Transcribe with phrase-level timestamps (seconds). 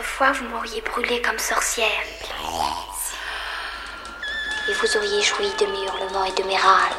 [0.00, 1.86] Autrefois, vous m'auriez brûlée comme sorcière.
[4.66, 6.96] Et vous auriez joui de mes hurlements et de mes râles.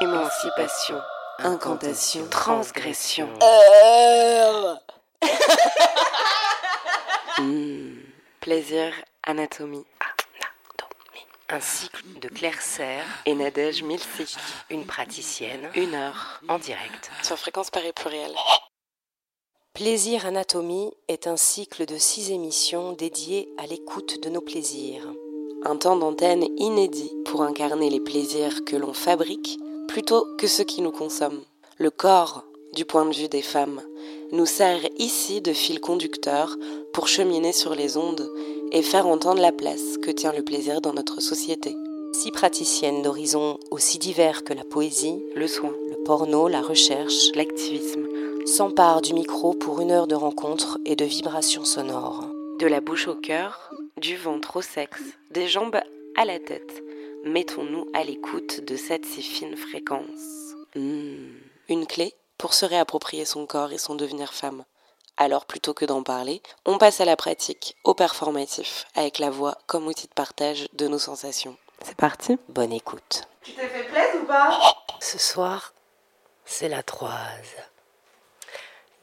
[0.00, 1.02] Émancipation,
[1.44, 3.28] incantation, transgression.
[8.52, 8.92] Plaisir,
[9.22, 9.86] anatomie.
[11.48, 14.36] Un cycle de Claire Serre et Nadège Milsik,
[14.68, 17.10] une praticienne, une heure en direct.
[17.22, 18.34] Sur fréquence Paris pluriel.
[19.72, 25.10] Plaisir Anatomie est un cycle de six émissions dédiées à l'écoute de nos plaisirs.
[25.64, 29.58] Un temps d'antenne inédit pour incarner les plaisirs que l'on fabrique
[29.88, 31.46] plutôt que ceux qui nous consomment.
[31.78, 32.44] Le corps,
[32.74, 33.80] du point de vue des femmes,
[34.32, 36.56] nous sert ici de fil conducteur
[36.92, 38.28] pour cheminer sur les ondes
[38.72, 41.76] et faire entendre la place que tient le plaisir dans notre société.
[42.14, 48.06] Six praticiennes d'horizons aussi divers que la poésie, le soin, le porno, la recherche, l'activisme,
[48.46, 52.26] s'emparent du micro pour une heure de rencontre et de vibrations sonores.
[52.58, 55.80] De la bouche au cœur, du ventre au sexe, des jambes
[56.16, 56.82] à la tête,
[57.24, 60.54] mettons-nous à l'écoute de cette si fine fréquence.
[60.74, 61.16] Hmm.
[61.68, 62.14] Une clé?
[62.42, 64.64] Pour se réapproprier son corps et son devenir femme.
[65.16, 69.58] Alors plutôt que d'en parler, on passe à la pratique, au performatif, avec la voix
[69.68, 71.56] comme outil de partage de nos sensations.
[71.84, 73.28] C'est parti Bonne écoute.
[73.44, 74.74] Tu t'es fait plaisir ou pas?
[74.98, 75.72] Ce soir,
[76.44, 77.54] c'est la troise.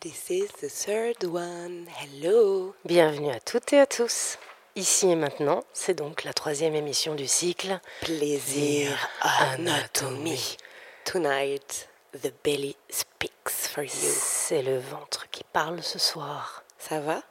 [0.01, 1.87] This is the third one.
[2.01, 2.75] Hello.
[2.83, 4.37] Bienvenue à toutes et à tous.
[4.75, 10.57] Ici et maintenant, c'est donc la troisième émission du cycle Plaisir Anatomie.
[11.05, 13.89] Tonight, the belly speaks for you.
[13.91, 16.63] C'est le ventre qui parle ce soir.
[16.77, 17.21] Ça va?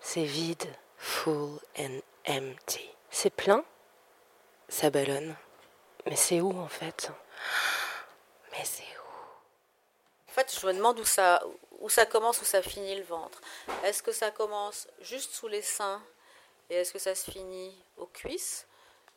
[0.00, 0.66] C'est vide,
[0.96, 2.90] full and empty.
[3.10, 3.64] C'est plein?
[4.68, 5.36] Ça ballonne.
[6.06, 7.10] Mais c'est où en fait?
[8.52, 10.30] Mais c'est où?
[10.30, 11.42] En fait, je me demande où ça,
[11.78, 13.40] où ça commence, où ça finit le ventre.
[13.84, 16.02] Est-ce que ça commence juste sous les seins?
[16.68, 18.66] Et est-ce que ça se finit aux cuisses?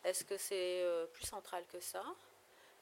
[0.04, 2.04] Est-ce que c'est euh, plus central que ça?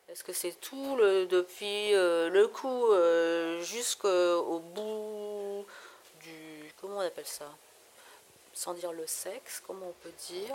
[0.09, 5.65] Est-ce que c'est tout le, depuis euh, le cou euh, jusqu'au bout
[6.21, 6.71] du...
[6.79, 7.45] Comment on appelle ça?
[8.53, 10.53] Sans dire le sexe, comment on peut dire?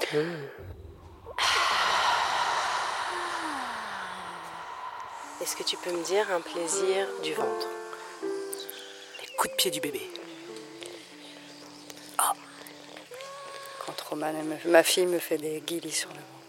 [5.41, 7.67] Est-ce que tu peux me dire un plaisir du ventre?
[9.21, 10.09] Les coups de pied du bébé.
[13.85, 16.42] Quand Roman, elle me- ma fille me fait des guilis sur le ventre.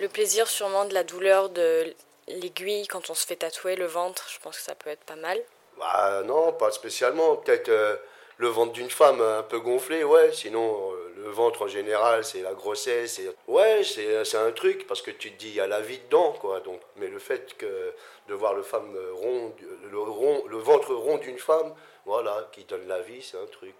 [0.00, 1.94] Le plaisir sûrement de la douleur de
[2.26, 5.16] l'aiguille quand on se fait tatouer le ventre, je pense que ça peut être pas
[5.16, 5.38] mal.
[5.78, 7.36] Bah non, pas spécialement.
[7.36, 7.96] Peut-être euh,
[8.38, 10.32] le ventre d'une femme un peu gonflé, ouais.
[10.32, 13.18] Sinon, euh, le ventre en général, c'est la grossesse.
[13.18, 15.82] et- Ouais, c'est c'est un truc parce que tu te dis, il y a la
[15.82, 16.60] vie dedans, quoi.
[16.60, 17.92] Donc, mais le fait que
[18.28, 19.54] de voir le, femme rond,
[19.90, 21.74] le, rond, le ventre rond d'une femme,
[22.06, 23.76] voilà, qui donne la vie, c'est un truc.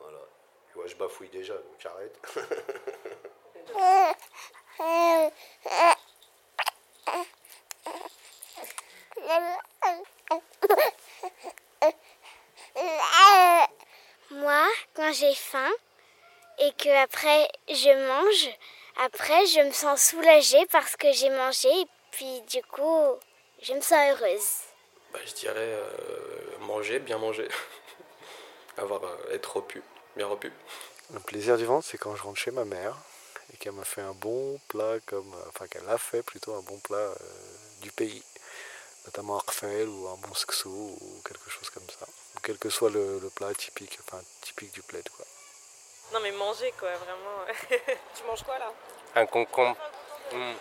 [0.00, 0.18] Voilà.
[0.72, 2.18] Tu vois, je bafouille déjà, donc j'arrête.
[14.30, 15.70] Moi, quand j'ai faim
[16.58, 18.54] et que après je mange,
[18.96, 23.16] après je me sens soulagée parce que j'ai mangé et puis du coup
[23.62, 24.50] je me sens heureuse.
[25.12, 27.48] Bah, je dirais euh, manger, bien manger.
[28.76, 29.82] Avoir, euh, être repu,
[30.16, 30.52] bien repu.
[31.14, 32.96] Le plaisir du ventre, c'est quand je rentre chez ma mère
[33.52, 36.62] et qu'elle m'a fait un bon plat, comme, euh, enfin qu'elle a fait plutôt un
[36.62, 37.14] bon plat euh,
[37.80, 38.22] du pays,
[39.06, 42.06] notamment un ou un bon skso ou quelque chose comme ça.
[42.36, 45.24] Ou quel que soit le, le plat typique, enfin typique du plaid quoi.
[46.12, 47.44] Non mais manger quoi, vraiment.
[48.14, 48.72] tu manges quoi là?
[49.14, 49.76] Un concombre.
[50.32, 50.52] Mmh.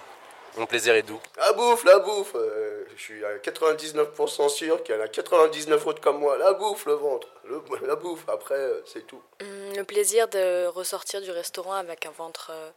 [0.57, 1.19] Mon plaisir est doux.
[1.37, 2.31] La bouffe, la bouffe.
[2.35, 6.37] euh, je suis à 99% sûr qu'il y en a 99 autres comme moi.
[6.37, 7.27] La bouffe, le ventre.
[7.43, 9.21] Le- la bouffe, après, euh, c'est tout.
[9.41, 12.69] Hum, Le plaisir de ressortir du restaurant avec un ventre euh,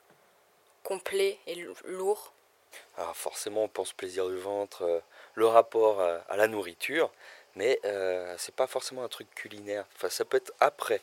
[0.83, 2.33] complet et lou- lourd.
[2.97, 5.01] Alors forcément, on pense plaisir du ventre,
[5.35, 7.11] le rapport à, à la nourriture,
[7.55, 9.85] mais euh, c'est pas forcément un truc culinaire.
[9.97, 11.01] Enfin, ça peut être après.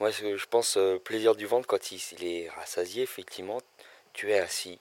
[0.00, 3.58] Moi, je je pense euh, plaisir du ventre quand il, il est rassasié, effectivement,
[4.12, 4.78] tu es assis,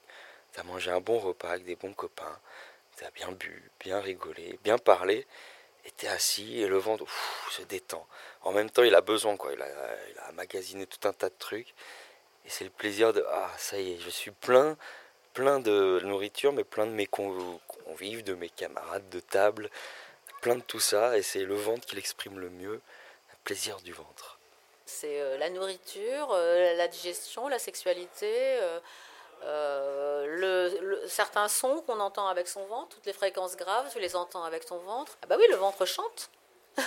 [0.59, 2.37] tu as mangé un bon repas avec des bons copains,
[2.97, 5.25] tu as bien bu, bien rigolé, bien parlé,
[5.85, 7.05] et tu es assis et le ventre
[7.49, 8.05] se détend.
[8.41, 9.53] En même temps, il a besoin, quoi.
[9.53, 9.67] Il a,
[10.29, 11.73] il magasiné tout un tas de trucs.
[12.45, 14.77] Et c'est le plaisir de Ah, ça y est, je suis plein,
[15.33, 19.69] plein de nourriture, mais plein de mes con- convives, de mes camarades de table,
[20.41, 21.17] plein de tout ça.
[21.17, 22.81] Et c'est le ventre qui l'exprime le mieux.
[23.45, 24.37] plaisir du ventre
[24.85, 28.59] C'est euh, la nourriture, euh, la digestion, la sexualité,
[29.43, 34.43] euh, certains sons qu'on entend avec son ventre, toutes les fréquences graves, tu les entends
[34.43, 35.17] avec ton ventre.
[35.23, 36.29] Ah bah oui, le ventre chante.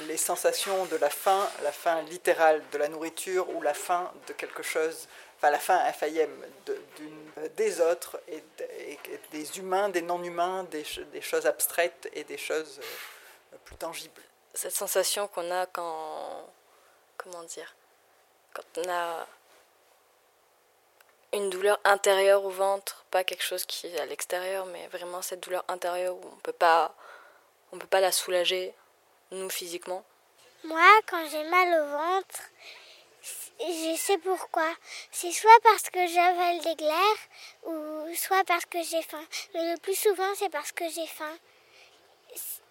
[0.00, 4.32] les sensations de la faim, la faim littérale de la nourriture ou la faim de
[4.32, 6.78] quelque chose, enfin la faim infaillible de,
[7.56, 8.42] des autres et,
[9.32, 12.80] des humains, des non-humains, des, des, choses abstraites et des choses
[13.52, 14.22] euh, plus tangibles.
[14.56, 16.50] Cette sensation qu'on a quand,
[17.18, 17.74] comment dire,
[18.54, 19.26] quand on a
[21.34, 25.40] une douleur intérieure au ventre, pas quelque chose qui est à l'extérieur, mais vraiment cette
[25.40, 26.94] douleur intérieure où on peut pas,
[27.72, 28.72] on peut pas la soulager
[29.30, 30.02] nous physiquement
[30.64, 32.40] Moi, quand j'ai mal au ventre,
[33.60, 34.72] je sais pourquoi.
[35.10, 37.22] C'est soit parce que j'avale des glaires
[37.64, 39.24] ou soit parce que j'ai faim.
[39.52, 41.36] Mais le plus souvent, c'est parce que j'ai faim.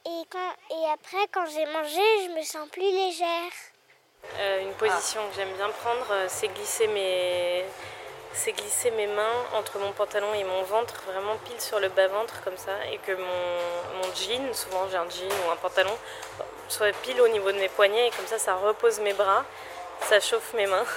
[0.08, 3.52] Et, après, quand j'ai mangé, je me sens plus légère.
[4.38, 7.66] Euh, une position que j'aime bien prendre, euh, c'est glisser mes,
[8.34, 12.44] c'est glisser mes mains entre mon pantalon et mon ventre, vraiment pile sur le bas-ventre
[12.44, 15.98] comme ça, et que mon, mon jean, souvent j'ai un jean ou un pantalon,
[16.68, 19.44] soit pile au niveau de mes poignets, et comme ça ça repose mes bras,
[20.02, 20.86] ça chauffe mes mains.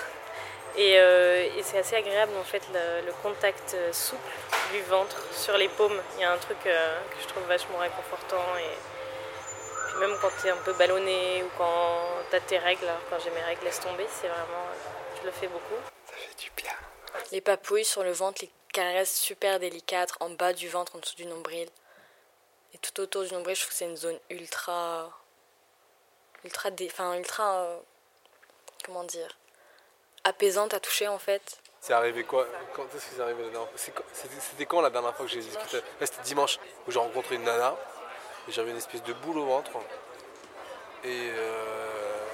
[0.77, 4.23] Et, euh, et c'est assez agréable en fait le, contact souple
[4.71, 6.01] du ventre sur les paumes.
[6.17, 6.71] Il y a un truc que
[7.21, 8.45] je trouve vachement réconfortant.
[8.61, 8.98] Et
[9.89, 12.01] puis même quand tu es un peu ballonné ou quand
[12.31, 14.67] tu as tes règles, quand j'ai mes règles, laisse tomber, c'est vraiment.
[15.21, 15.81] Je le fais beaucoup.
[16.07, 16.73] Ça fait du bien.
[17.33, 21.17] Les papouilles sur le ventre, les caresses super délicates en bas du ventre, en dessous
[21.17, 21.69] du nombril.
[22.75, 25.11] Et tout autour du nombril, je trouve que c'est une zone ultra.
[26.45, 26.71] ultra.
[26.71, 26.89] Dé...
[26.93, 27.63] Enfin, ultra.
[27.63, 27.79] Euh,
[28.85, 29.37] comment dire
[30.25, 31.59] Apaisante à toucher en fait.
[31.81, 32.47] C'est arrivé quoi?
[32.75, 33.79] Quand est-ce que c'est arrivé la dernière fois
[34.13, 35.81] C'était quand la dernière fois que j'ai discuté?
[36.01, 37.77] C'était dimanche où j'ai rencontré une nana
[38.51, 39.71] j'avais une espèce de boule au ventre.
[41.05, 42.25] Et, euh,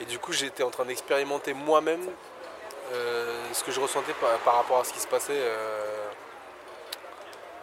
[0.00, 2.08] et du coup, j'étais en train d'expérimenter moi-même
[2.92, 4.14] euh, ce que je ressentais
[4.44, 6.08] par, rapport à ce qui se passait euh,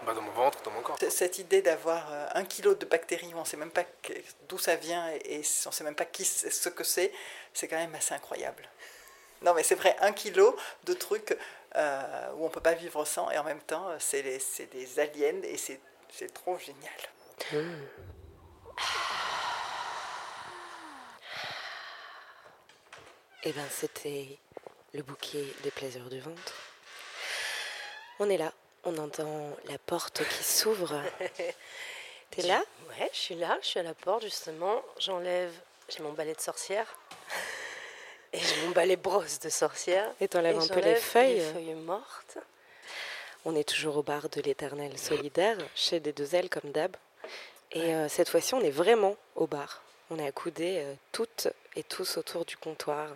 [0.06, 0.98] bah, dans mon ventre, dans mon corps.
[1.10, 3.86] Cette idée d'avoir un kilo de bactéries, on ne sait même pas
[4.48, 7.12] d'où ça vient et on ne sait même pas qui, ce que c'est,
[7.54, 8.68] c'est quand même assez incroyable.
[9.42, 11.38] Non mais c'est vrai, un kilo de trucs
[11.76, 15.56] où on ne peut pas vivre sans et en même temps c'est des aliens et
[15.58, 17.00] c'est trop génial.
[17.52, 18.00] Mmh.
[23.44, 24.38] Eh bien c'était
[24.94, 26.54] le bouquet des plaisirs du ventre.
[28.20, 28.54] On est là,
[28.84, 31.02] on entend la porte qui s'ouvre.
[32.32, 32.62] T'es là?
[32.90, 34.84] Ouais, je suis là, je suis à la porte justement.
[35.00, 35.54] J'enlève,
[35.88, 36.88] j'ai mon balai de sorcière.
[38.34, 40.12] Et j'ai mon balai brosse de sorcière.
[40.22, 41.36] Et t'enlèves un peu les feuilles.
[41.36, 42.38] Les feuilles mortes.
[43.46, 46.96] On est toujours au bar de l'éternel solidaire, chez des deux ailes comme d'hab.
[47.72, 49.82] Et euh, cette fois-ci, on est vraiment au bar.
[50.10, 53.10] On est accoudés euh, toutes et tous autour du comptoir.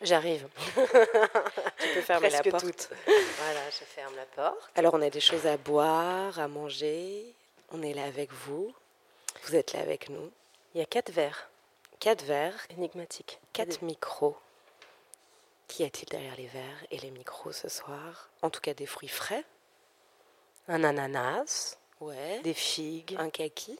[0.00, 0.48] J'arrive.
[0.74, 2.64] tu peux fermer la porte.
[2.64, 2.88] Toutes.
[3.06, 4.70] Voilà, je ferme la porte.
[4.76, 7.24] Alors, on a des choses à boire, à manger.
[7.72, 8.72] On est là avec vous.
[9.44, 10.30] Vous êtes là avec nous.
[10.74, 11.48] Il y a quatre verres.
[11.98, 12.66] Quatre verres.
[12.70, 13.40] Énigmatiques.
[13.52, 14.36] Quatre micros.
[15.66, 18.28] Qu'y a-t-il derrière les verres et les micros ce soir?
[18.42, 19.44] En tout cas, des fruits frais.
[20.68, 21.76] Un ananas.
[22.02, 22.40] Ouais.
[22.40, 23.14] Des figues.
[23.16, 23.78] Un kaki.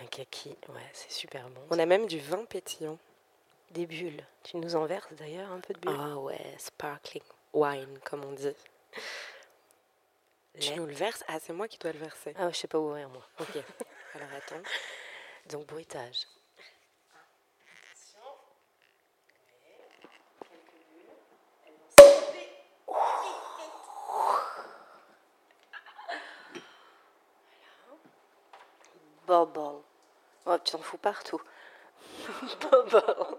[0.00, 1.60] Un kaki, ouais, c'est super bon.
[1.70, 2.98] On a même du vin pétillant.
[3.72, 4.24] Des bulles.
[4.44, 8.32] Tu nous en verses d'ailleurs un peu de bulles Ah ouais, sparkling wine, comme on
[8.32, 8.54] dit.
[10.60, 11.24] Tu nous le verses?
[11.26, 12.32] Ah, c'est moi qui dois le verser.
[12.38, 13.26] Ah, je sais pas ouvrir moi.
[13.40, 13.56] Ok.
[14.14, 14.62] Alors attends.
[15.50, 16.26] Donc bruitage.
[29.30, 29.84] Bubble.
[30.44, 31.40] Oh, tu t'en fous partout.
[32.72, 33.36] Alors,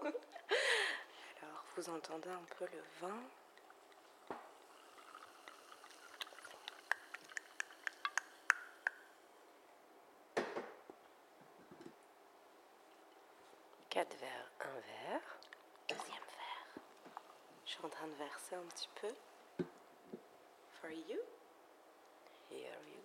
[1.76, 3.20] vous entendez un peu le vin
[13.90, 14.80] Quatre verres, un
[15.10, 15.40] verre.
[15.90, 16.84] Deuxième verre.
[17.66, 19.10] Je suis en train de verser un petit peu.
[20.80, 21.20] For you.
[22.50, 23.01] Here you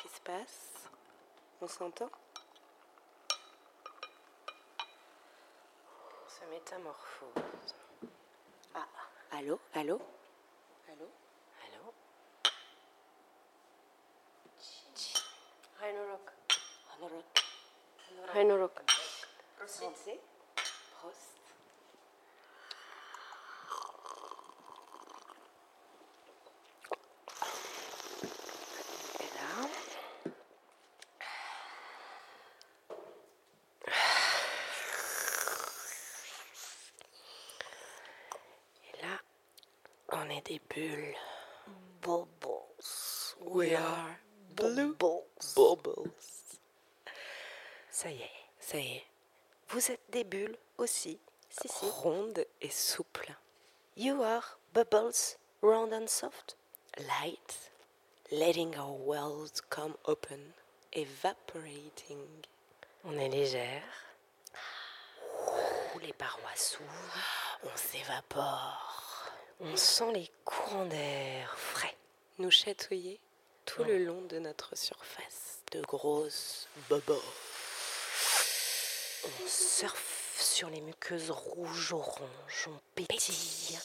[0.00, 0.88] qui se passe.
[1.60, 2.10] On s'entend?
[6.24, 7.74] On se métamorphose.
[8.74, 8.86] Ah,
[9.32, 9.58] allô?
[9.74, 10.00] Allô?
[10.88, 11.08] Allô?
[11.62, 11.94] Allô?
[15.80, 16.32] Rhino Rock.
[16.88, 17.40] Rhino Rock.
[18.34, 18.80] Hainuruk.
[19.66, 20.20] Santé.
[21.00, 21.40] Prost.
[29.20, 29.68] Et là.
[38.86, 39.20] Et là,
[40.12, 41.16] on est des bulles.
[42.02, 43.36] Bubbles.
[43.40, 44.16] We are
[44.54, 46.12] blue bubbles.
[47.90, 49.06] Ça y est, ça y est.
[49.80, 51.18] Vous êtes des bulles aussi.
[51.48, 51.86] Si, si.
[51.86, 53.34] Rondes et souples.
[53.96, 56.54] You are bubbles, round and soft.
[56.98, 57.70] Light,
[58.30, 60.52] letting our world come open,
[60.92, 62.44] evaporating.
[63.04, 63.82] On est légère.
[66.02, 67.18] Les parois s'ouvrent.
[67.64, 69.30] On s'évapore.
[69.60, 71.96] On sent les courants d'air frais
[72.38, 73.18] nous chatouiller
[73.64, 77.22] tout le long de notre surface de grosses bobos.
[79.24, 83.78] On surfe sur les muqueuses rouges oranges, on pétille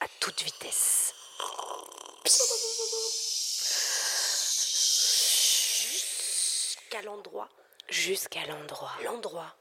[0.00, 1.14] à toute vitesse.
[6.82, 7.48] Jusqu'à l'endroit,
[7.88, 9.56] jusqu'à l'endroit, l'endroit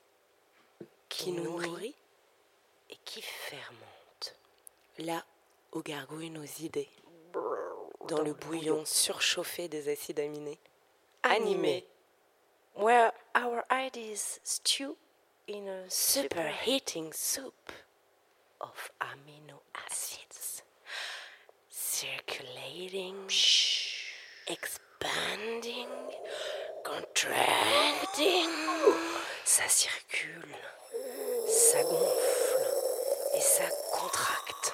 [1.08, 1.96] qui nous nourrit
[2.89, 4.36] et qui fermente.
[4.98, 5.24] Là
[5.72, 6.89] où gargouillent nos idées,
[8.08, 10.60] dans le bouillon surchauffé des acides aminés.
[11.24, 11.88] Animé.
[12.75, 14.98] Where our ideas stew
[15.48, 17.72] in a superheating soup
[18.62, 19.60] of amino
[19.90, 20.64] acids.
[21.70, 23.16] Circulating,
[24.48, 25.90] expanding,
[26.84, 28.50] contracting.
[29.44, 30.56] Ça circule,
[31.48, 32.68] ça gonfle
[33.36, 34.74] et ça contracte.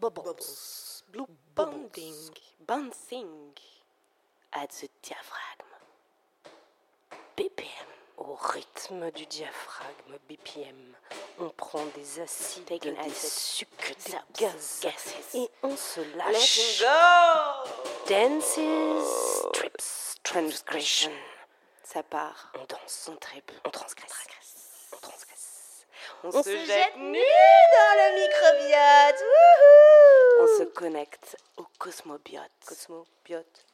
[0.00, 1.04] Bubbles.
[1.12, 2.30] Blue bonding,
[2.66, 3.52] bouncing
[4.52, 5.68] at the diaphragme.
[7.36, 8.01] BPM.
[8.18, 10.94] Au rythme du diaphragme BPM,
[11.38, 14.86] on prend des acides, des sucres, des gaz,
[15.34, 16.80] et on se lâche.
[16.80, 17.70] go!
[18.08, 21.12] Dances, trips, transgression.
[21.82, 22.52] Ça part.
[22.54, 24.26] On danse, on tripe, on transgresse.
[24.92, 25.86] On transgresse.
[26.22, 29.22] On, On se, se jette nu dans le microbiote.
[29.22, 32.50] Wouhou On se connecte au cosmobiote.
[32.66, 33.66] Cosmobiote.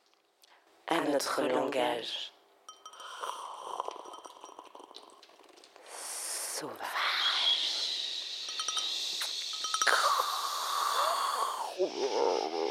[0.87, 2.33] À, notre, langage.
[6.58, 6.76] そうだ。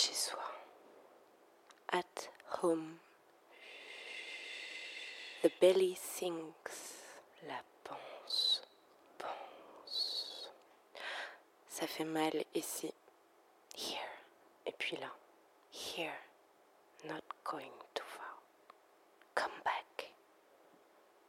[0.00, 0.40] chez soi.
[1.92, 2.30] At
[2.62, 2.98] home.
[5.42, 7.04] The belly sinks.
[7.46, 8.62] La panse
[9.18, 10.48] pense.
[11.68, 12.94] Ça fait mal ici.
[13.76, 13.98] Here.
[14.64, 15.10] Et puis là.
[15.70, 16.18] Here.
[17.04, 18.40] Not going too far.
[19.34, 20.14] Come back.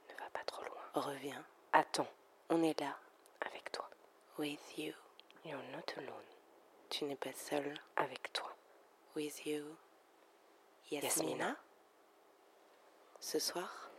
[0.07, 0.83] Ne va pas trop loin.
[0.93, 1.43] Reviens.
[1.73, 2.07] Attends.
[2.49, 2.95] On est là.
[3.41, 3.89] Avec toi.
[4.37, 4.93] With you.
[5.43, 6.29] You're not alone.
[6.89, 7.73] Tu n'es pas seul.
[9.23, 9.77] With you.
[10.89, 11.55] Yasmina.
[13.19, 13.91] Ce soir,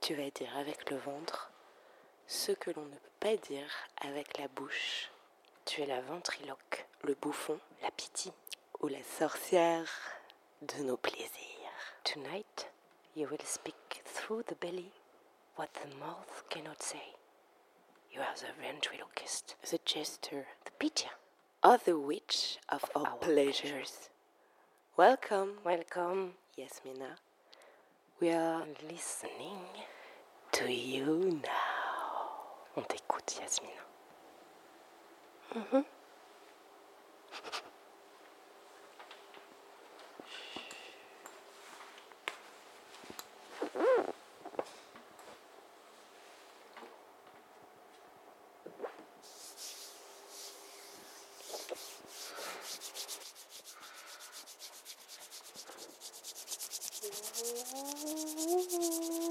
[0.00, 1.50] tu vas dire avec le ventre
[2.28, 5.10] ce que l'on ne peut pas dire avec la bouche.
[5.64, 8.30] Tu es la ventriloque, le bouffon, la pitié
[8.80, 9.90] ou la sorcière
[10.62, 11.72] de nos plaisirs.
[12.04, 12.70] Tonight,
[13.16, 14.92] you will speak through the belly
[15.56, 17.16] what the mouth cannot say.
[18.12, 21.10] You are the ventriloquist, the jester, the pitya,
[21.64, 24.10] or the witch of, our, pleasures.
[24.96, 27.16] Welcome, welcome, Yasmina.
[28.20, 29.58] We are listening
[30.52, 32.76] to you now.
[32.76, 33.82] On t'écoute, Yasmina.
[35.54, 35.84] Mhm.
[57.36, 59.23] Mm-hmm.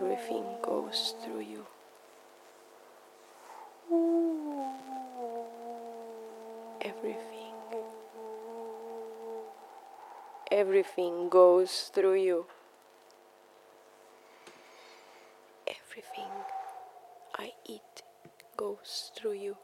[0.00, 1.66] Everything goes through you.
[6.80, 7.54] Everything,
[10.50, 12.46] everything goes through you.
[15.66, 16.32] Everything
[17.38, 18.02] I eat
[18.56, 19.56] goes through you.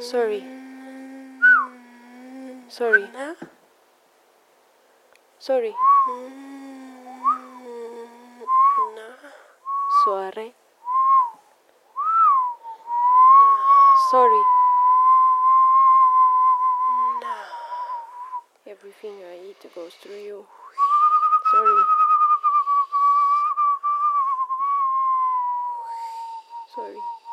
[0.00, 0.42] Sorry.
[2.68, 3.06] Sorry.
[5.46, 5.72] Sorry.
[10.02, 10.52] Soare.
[14.10, 14.42] Sorry.
[18.66, 20.46] Everything I eat goes through you.
[21.52, 21.82] Sorry.
[26.74, 27.25] Sorry.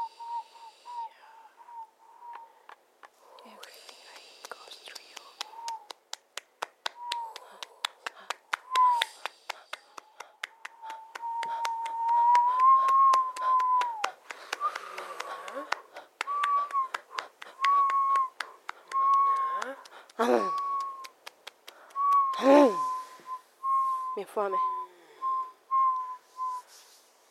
[24.16, 24.58] Mi foame.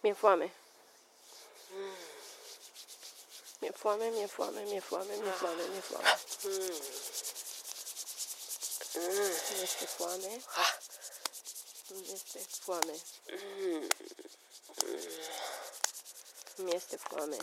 [0.03, 0.51] Mi foame.
[3.61, 6.13] Mi foame, mi foame, mi foame, mi foame, mi foame.
[9.55, 10.43] Mi este foame.
[11.91, 12.97] Mi este foame.
[16.59, 17.39] Mi este foame.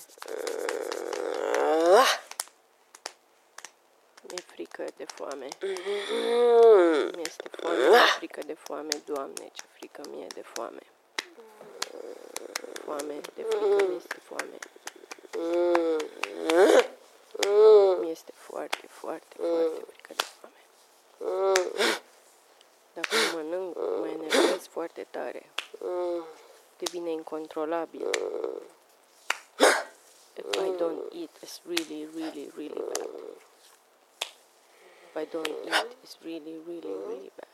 [4.80, 5.48] Mi-e frică de foame.
[7.16, 10.80] Mi-este foame, mi-e frică de foame, Doamne, ce frică mie de foame.
[12.84, 14.58] Foame, de frică mi-este foame.
[18.00, 20.62] Mi-este foarte, foarte, foarte frică de foame.
[22.94, 25.52] Dacă nu mănânc, mă enervez foarte tare.
[26.78, 28.10] Devine incontrolabil.
[30.36, 33.10] If I don't eat, it's really, really, really bad.
[35.20, 37.48] If I don't eat, it's really, really, really bad.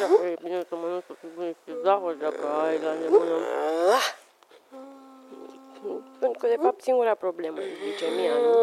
[0.00, 3.38] Dacă e bine să mănânci o bine pizza, dacă ai la nemână.
[6.18, 8.54] Pentru că, de fapt, singura problemă e glicemia, nu?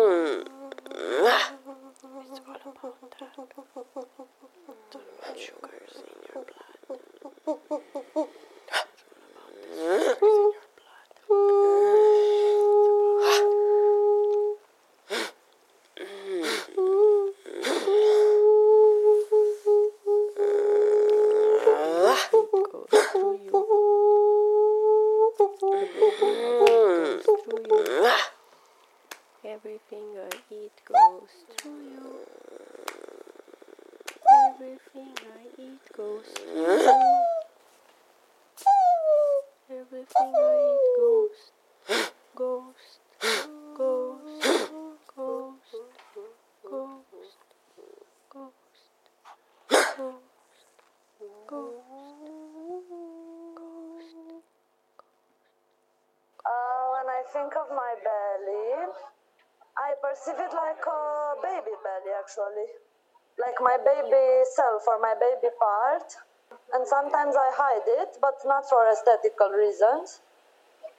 [40.13, 41.51] Goes,
[42.35, 42.75] goes,
[43.77, 44.19] goes,
[45.15, 45.55] goes, goes,
[46.69, 47.05] goes,
[48.29, 48.53] goes,
[56.43, 58.91] Uh, when I think of my belly,
[59.77, 62.67] I perceive it like a baby belly actually.
[63.39, 66.11] Like my baby self or my baby part.
[66.73, 70.21] And sometimes I hide it, but not for aesthetical reasons.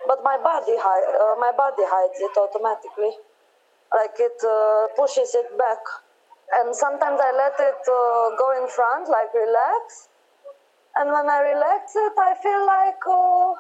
[0.07, 3.17] But my body, hi- uh, my body hides it automatically.
[3.95, 5.81] Like it uh, pushes it back.
[6.61, 10.09] And sometimes I let it uh, go in front, like relax.
[10.97, 13.55] And when I relax it, I feel like uh,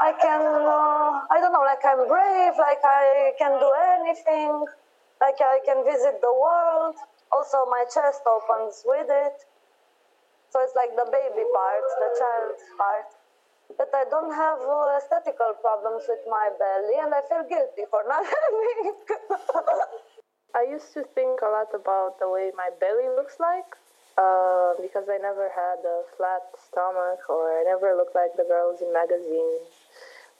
[0.00, 4.64] I can, uh, I don't know, like I'm brave, like I can do anything,
[5.20, 6.96] like I can visit the world.
[7.32, 9.36] Also, my chest opens with it.
[10.50, 13.08] So it's like the baby part, the child part.
[13.76, 18.06] But I don't have uh, aesthetical problems with my belly, and I feel guilty for
[18.06, 18.94] not having.
[20.54, 23.76] I used to think a lot about the way my belly looks like,
[24.16, 28.80] uh, because I never had a flat stomach or I never looked like the girls
[28.80, 29.68] in magazines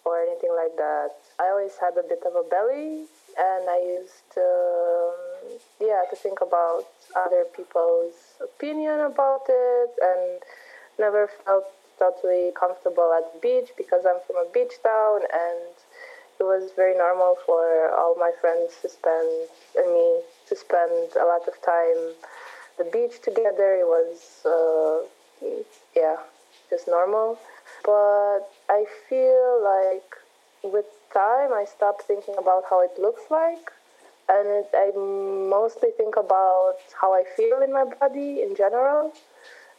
[0.05, 1.12] or anything like that.
[1.38, 3.05] I always had a bit of a belly
[3.37, 10.42] and I used um, yeah, to think about other people's opinion about it and
[10.99, 11.64] never felt
[11.99, 15.72] totally comfortable at the beach because I'm from a beach town and
[16.38, 21.25] it was very normal for all my friends to spend and me to spend a
[21.25, 22.14] lot of time
[22.79, 23.77] the beach together.
[23.81, 25.49] It was, uh,
[25.94, 26.16] yeah,
[26.68, 27.38] just normal.
[27.85, 30.16] But I feel like
[30.62, 33.72] with time, I stopped thinking about how it looks like.
[34.29, 39.12] And I mostly think about how I feel in my body in general.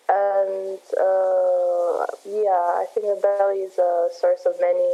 [0.09, 4.87] And uh, yeah, I think the belly is a source of many,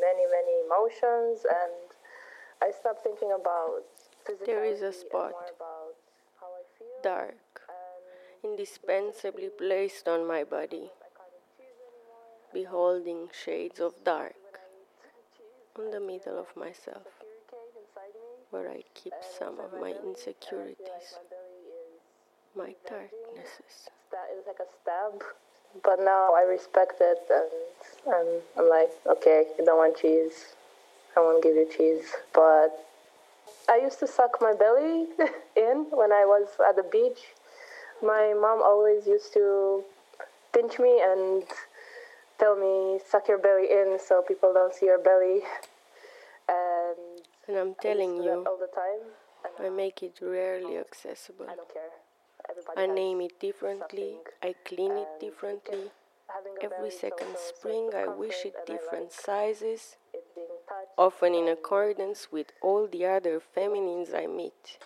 [0.00, 1.46] many, many emotions.
[1.48, 1.72] And
[2.60, 3.84] I stopped thinking about
[4.44, 5.32] There is a spot,
[7.02, 7.62] dark,
[8.44, 10.90] indispensably placed on my body,
[12.52, 14.34] beholding shades of dark
[15.78, 17.17] on the middle of myself,
[18.50, 21.18] where I keep some of my insecurities,
[22.56, 23.90] my darknesses.
[24.10, 25.22] That is like a stab.
[25.84, 30.54] But now I respect it and, and I'm like, okay, you don't want cheese.
[31.16, 32.06] I won't give you cheese.
[32.32, 32.86] But
[33.68, 35.06] I used to suck my belly
[35.56, 37.20] in when I was at the beach.
[38.02, 39.84] My mom always used to
[40.54, 41.44] pinch me and
[42.38, 45.42] tell me, suck your belly in so people don't see your belly.
[47.48, 49.08] And, I'm telling you, all the time.
[49.58, 51.46] I uh, make it rarely accessible.
[51.48, 51.90] I don't care.
[52.76, 55.90] I name it differently, I clean it differently.
[56.62, 59.96] Every second spring, I wish it different sizes,
[60.96, 64.78] often in accordance with all the other feminines I meet,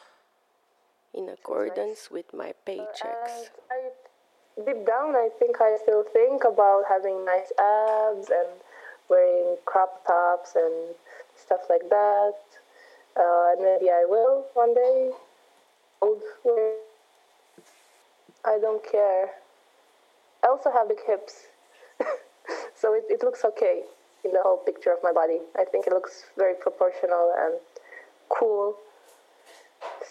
[1.13, 3.51] in accordance with my paychecks.
[3.71, 3.91] I,
[4.65, 8.61] deep down, I think I still think about having nice abs and
[9.09, 10.95] wearing crop tops and
[11.43, 12.35] stuff like that.
[13.17, 15.11] Uh, and maybe I will one day.
[18.45, 19.31] I don't care.
[20.45, 21.47] I also have big hips,
[22.75, 23.83] so it, it looks okay
[24.25, 25.39] in the whole picture of my body.
[25.57, 27.55] I think it looks very proportional and
[28.29, 28.75] cool,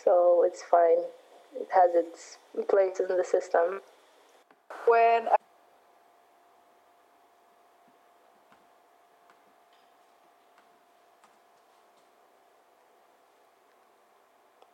[0.04, 1.04] so it's fine.
[1.56, 2.38] It has its
[2.70, 3.82] place in the system.
[4.88, 5.28] When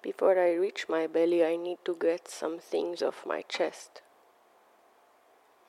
[0.08, 4.02] Before I reach my belly, I need to get some things off my chest.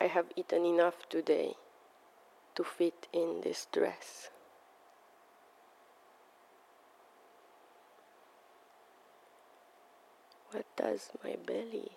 [0.01, 1.55] I have eaten enough today
[2.55, 4.31] to fit in this dress.
[10.53, 11.90] What does my belly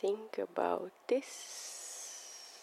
[0.00, 2.56] think about this?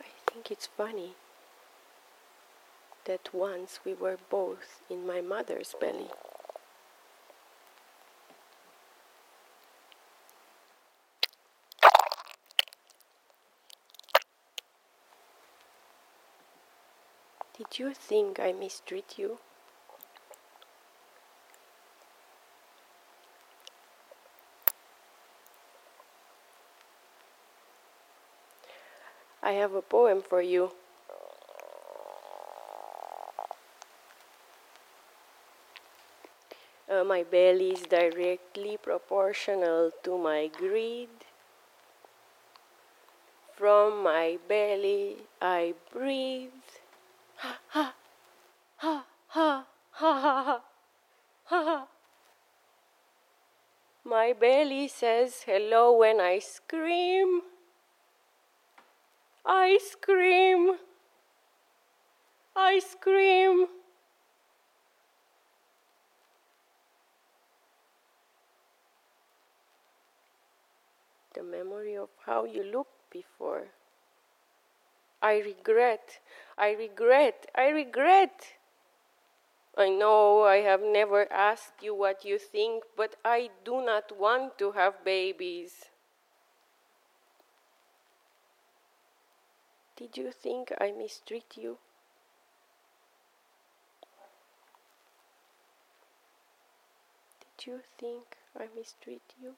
[0.00, 1.16] I think it's funny
[3.04, 6.08] that once we were both in my mother's belly.
[17.56, 19.38] Did you think I mistreat you?
[29.42, 30.72] I have a poem for you.
[37.04, 41.08] My belly is directly proportional to my greed.
[43.54, 46.50] From my belly I breathe.
[47.36, 47.94] Ha ha
[48.76, 50.60] ha ha ha ha
[51.44, 51.86] ha ha.
[54.04, 57.42] My belly says hello when I scream.
[59.46, 60.78] I scream.
[62.56, 63.66] I scream.
[71.44, 73.68] Memory of how you looked before.
[75.22, 76.20] I regret,
[76.58, 78.56] I regret, I regret.
[79.76, 84.58] I know I have never asked you what you think, but I do not want
[84.58, 85.86] to have babies.
[89.96, 91.78] Did you think I mistreat you?
[97.40, 99.54] Did you think I mistreat you?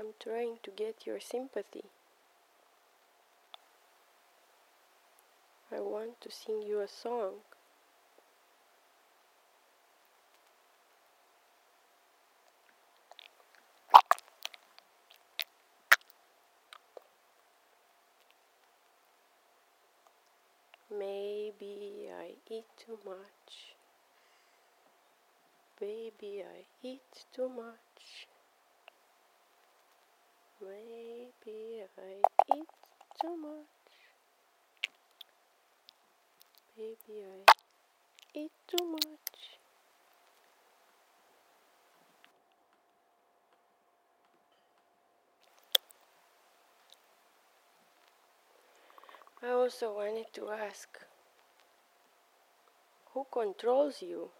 [0.00, 1.84] I'm trying to get your sympathy.
[5.72, 7.34] I want to sing you a song.
[20.90, 23.74] Maybe I eat too much.
[25.80, 28.28] Baby, I eat too much.
[30.60, 32.20] Maybe I
[32.56, 32.66] eat
[33.20, 33.66] too much.
[36.76, 37.52] Maybe I
[38.34, 39.58] eat too much.
[49.40, 50.88] I also wanted to ask
[53.14, 54.30] who controls you?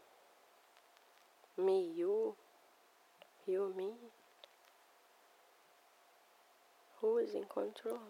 [1.56, 2.34] Me, you,
[3.46, 3.90] you, me.
[7.00, 8.00] Who is in control?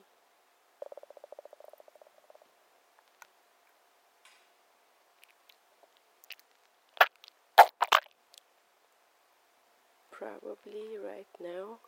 [10.10, 11.78] Probably right now,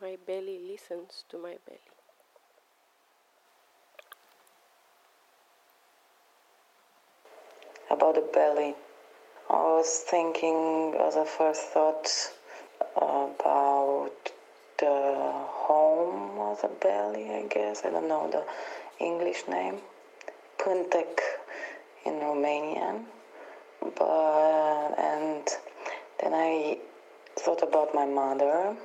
[0.00, 1.80] my belly listens to my belly.
[7.90, 8.74] about the belly.
[9.48, 12.08] I was thinking as a first thought
[12.96, 14.32] about
[16.80, 17.84] belly, I guess.
[17.84, 18.44] I don't know the
[19.04, 19.78] English name.
[20.58, 21.20] Puntek
[22.04, 23.04] in Romanian.
[23.80, 25.46] But, and
[26.20, 26.78] then I
[27.36, 28.76] thought about my mother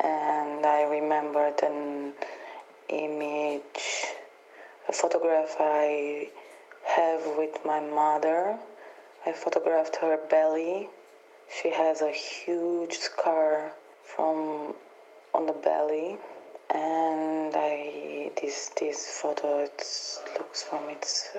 [0.00, 2.12] and I remembered an
[2.88, 4.06] image,
[4.88, 6.30] a photograph I
[6.84, 8.58] have with my mother.
[9.26, 10.88] I photographed her belly.
[11.48, 14.74] She has a huge scar from
[15.32, 16.18] on the belly,
[16.70, 19.82] and I this this photo it
[20.38, 21.36] looks from its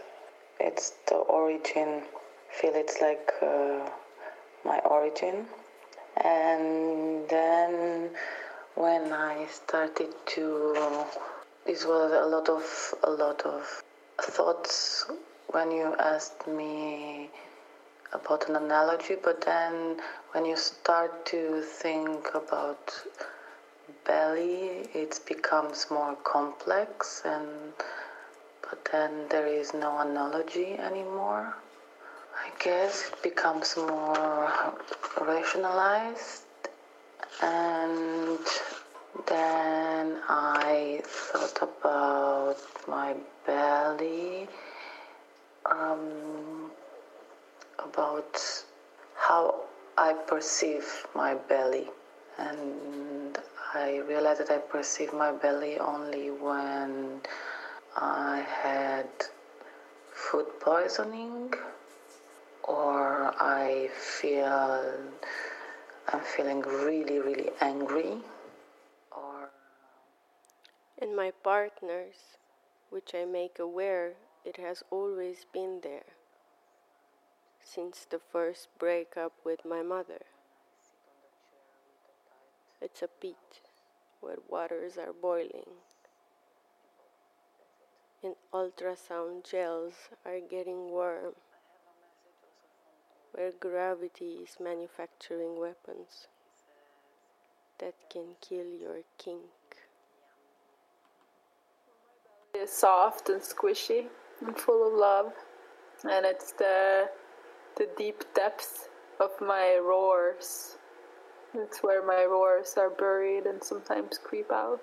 [0.60, 2.04] it's the origin.
[2.50, 3.90] Feel it's like uh,
[4.64, 5.46] my origin,
[6.24, 8.10] and then
[8.76, 11.06] when I started to
[11.66, 13.84] this was a lot of a lot of
[14.22, 15.06] thoughts
[15.48, 17.30] when you asked me
[18.14, 19.98] about an analogy, but then
[20.32, 22.94] when you start to think about
[24.06, 27.74] belly, it becomes more complex, and
[28.62, 31.56] but then there is no analogy anymore.
[32.36, 34.74] I guess it becomes more
[35.22, 36.46] rationalized,
[37.42, 38.40] and
[39.28, 44.48] then I thought about my belly
[45.66, 46.72] um,
[47.80, 48.40] about
[49.16, 49.64] how
[49.98, 51.88] I perceive my belly.
[52.38, 53.38] And
[53.76, 57.20] I realized that I perceive my belly only when
[57.98, 59.10] I had
[60.14, 61.54] food poisoning
[62.64, 64.94] or I feel
[66.08, 68.20] I'm feeling really, really angry
[69.12, 69.50] or
[70.98, 72.38] And my partners,
[72.90, 74.14] which I make aware
[74.46, 76.16] it has always been there
[77.62, 80.22] since the first breakup with my mother.
[82.80, 83.65] It's a pit
[84.26, 85.70] where waters are boiling
[88.24, 89.94] and ultrasound gels
[90.26, 91.34] are getting warm,
[93.34, 96.28] where gravity is manufacturing weapons
[97.78, 99.42] that can kill your kink.
[102.56, 104.08] It's soft and squishy
[104.42, 105.34] and full of love,
[106.04, 107.10] and it's the
[107.78, 110.75] the deep depths of my roars.
[111.58, 114.82] It's where my roars are buried and sometimes creep out.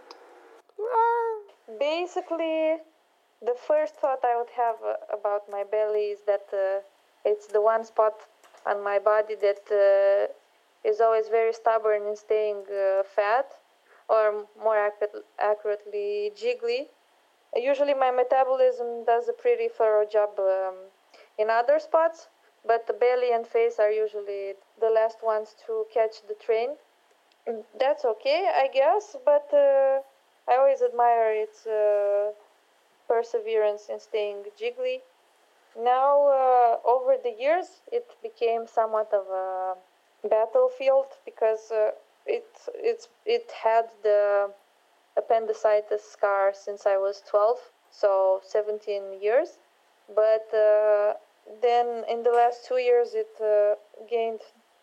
[1.78, 2.76] Basically,
[3.40, 6.80] the first thought I would have uh, about my belly is that uh,
[7.24, 8.14] it's the one spot
[8.66, 10.32] on my body that uh,
[10.88, 13.46] is always very stubborn in staying uh, fat,
[14.08, 16.88] or more accurate, accurately, jiggly.
[17.56, 20.74] Usually, my metabolism does a pretty thorough job um,
[21.38, 22.28] in other spots,
[22.66, 26.71] but the belly and face are usually the last ones to catch the train.
[27.79, 30.01] That's okay, I guess, but uh,
[30.49, 32.33] I always admire its uh,
[33.09, 35.01] perseverance in staying jiggly.
[35.79, 39.75] Now, uh, over the years, it became somewhat of a
[40.29, 41.73] battlefield because
[42.27, 44.51] it it's it had the
[45.16, 47.59] appendicitis scar since I was 12,
[47.90, 49.59] so 17 years.
[50.14, 51.14] But uh,
[51.62, 53.77] then in the last two years, it uh,
[54.09, 54.40] gained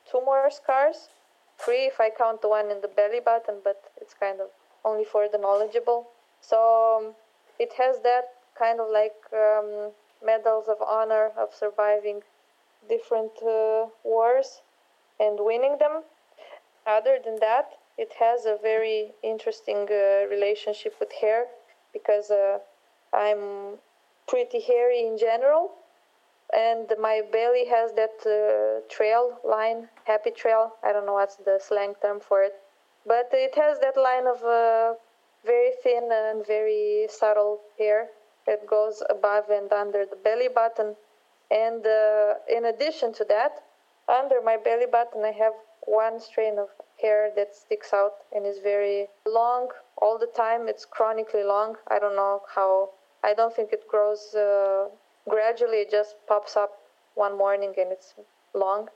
[0.09, 1.09] two more scars,
[1.57, 4.47] three if I count the one in the belly button, but it's kind of
[4.83, 6.07] only for the knowledgeable.
[6.41, 7.13] So um,
[7.59, 8.25] it has that
[8.57, 9.91] kind of like um,
[10.25, 12.21] medals of honor of surviving
[12.87, 14.61] different uh, wars
[15.19, 16.03] and winning them.
[16.87, 21.45] Other than that, it has a very interesting uh, relationship with hair
[21.91, 22.59] because uh,
[23.13, 23.77] I'm
[24.27, 25.71] pretty hairy in general,
[26.53, 30.73] and my belly has that uh, trail line, happy trail.
[30.83, 32.53] I don't know what's the slang term for it,
[33.05, 34.93] but it has that line of uh,
[35.45, 38.07] very thin and very subtle hair
[38.47, 40.95] that goes above and under the belly button.
[41.51, 43.63] And uh, in addition to that,
[44.07, 45.53] under my belly button, I have
[45.85, 46.69] one strain of
[47.01, 49.69] hair that sticks out and is very long
[50.01, 50.67] all the time.
[50.67, 51.75] It's chronically long.
[51.89, 52.89] I don't know how,
[53.23, 54.87] I don't think it grows uh,
[55.29, 56.71] gradually, it just pops up
[57.15, 58.15] one morning and it's
[58.53, 58.89] long.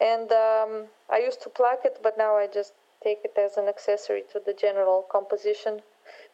[0.00, 3.68] And um, I used to pluck it, but now I just take it as an
[3.68, 5.82] accessory to the general composition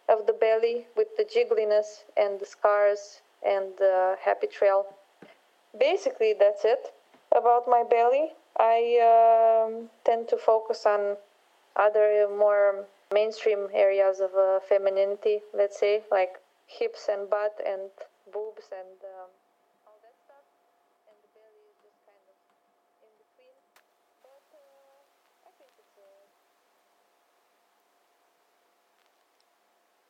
[0.08, 4.86] of the belly with the jiggliness and the scars and the happy trail.
[5.78, 6.92] Basically, that's it
[7.36, 8.32] about my belly.
[8.58, 11.16] I um, tend to focus on
[11.76, 17.90] other more mainstream areas of uh, femininity, let's say, like hips and butt and
[18.30, 19.30] boobs and um,
[19.88, 20.46] all that stuff.
[21.08, 22.36] And the belly is just kind of
[23.04, 23.56] in between.
[24.22, 25.00] But uh,
[25.48, 26.10] I think it's a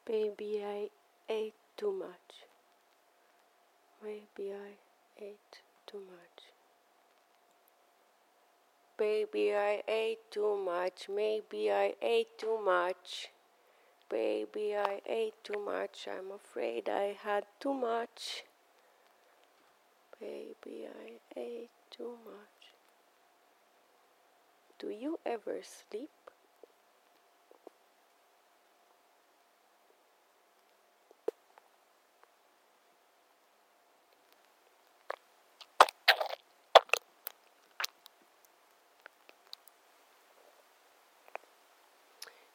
[0.09, 0.89] Maybe I
[1.29, 2.49] ate too much.
[4.03, 4.79] Maybe I
[5.21, 6.55] ate too much.
[8.99, 11.09] Baby, I ate too much.
[11.09, 13.29] Maybe I ate too much.
[14.09, 16.09] Baby, I ate too much.
[16.11, 18.45] I'm afraid I had too much.
[20.19, 22.73] Baby, I ate too much.
[24.79, 26.11] Do you ever sleep?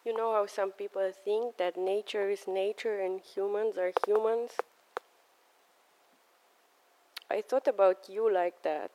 [0.06, 4.52] You know how some people think that nature is nature and humans are humans?
[7.32, 8.92] I thought about you like that.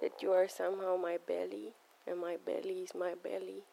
[0.00, 1.74] That you are somehow my belly,
[2.06, 3.64] and my belly is my belly,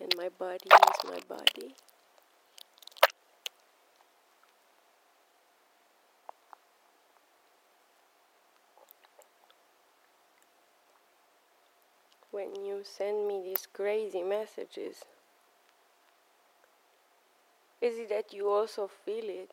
[0.00, 1.74] and my body is my body.
[12.32, 15.04] When you send me these crazy messages?
[17.82, 19.50] Is it that you also feel it?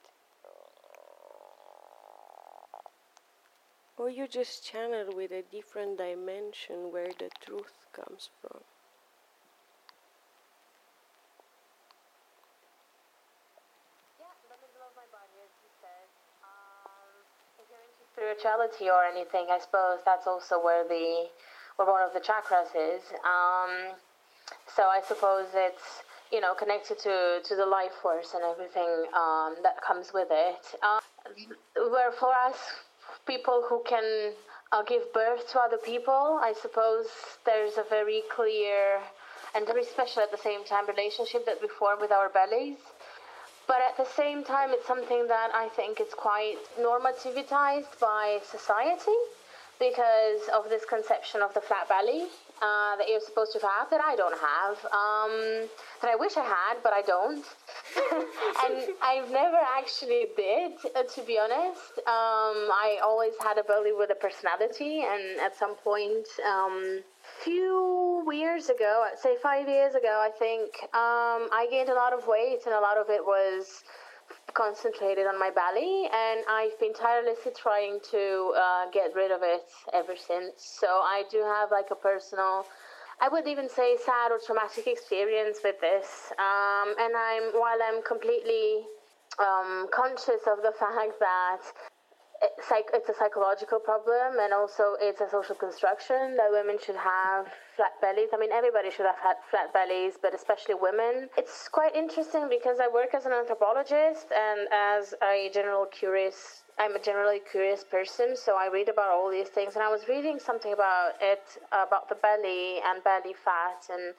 [3.98, 8.64] Or you just channel with a different dimension where the truth comes from?
[16.44, 17.26] Um,
[18.14, 21.30] spirituality or anything, I suppose that's also where the
[21.80, 23.02] where one of the chakras is.
[23.24, 23.96] Um,
[24.76, 29.56] so I suppose it's you know connected to to the life force and everything um,
[29.64, 30.64] that comes with it.
[30.84, 31.00] Uh,
[31.90, 32.58] where for us
[33.26, 34.34] people who can
[34.74, 37.08] uh, give birth to other people, I suppose
[37.46, 39.00] there's a very clear
[39.56, 42.78] and very special at the same time relationship that we form with our bellies.
[43.68, 49.18] But at the same time, it's something that I think is quite normativized by society
[49.80, 52.28] because of this conception of the flat belly
[52.62, 55.70] uh, that you're supposed to have that I don't have, um,
[56.02, 57.46] that I wish I had, but I don't.
[58.66, 61.98] and I've never actually did, uh, to be honest.
[62.00, 67.02] Um, I always had a belly with a personality, and at some point, um,
[67.44, 72.28] few years ago, say five years ago, I think, um, I gained a lot of
[72.28, 73.84] weight, and a lot of it was
[74.60, 79.64] concentrated on my belly and I've been tirelessly trying to uh, get rid of it
[79.94, 80.60] ever since.
[80.60, 82.66] So I do have like a personal,
[83.22, 86.34] I would even say sad or traumatic experience with this.
[86.38, 88.84] Um, and I'm, while I'm completely
[89.40, 91.64] um, conscious of the fact that
[92.42, 97.92] it's a psychological problem and also it's a social construction that women should have flat
[98.02, 98.30] bellies.
[98.34, 101.30] I mean, everybody should have had flat bellies, but especially women.
[101.38, 106.64] It's quite interesting because I work as an anthropologist and as a general curious.
[106.78, 109.76] I'm a generally curious person, so I read about all these things.
[109.76, 114.14] And I was reading something about it, about the belly and belly fat and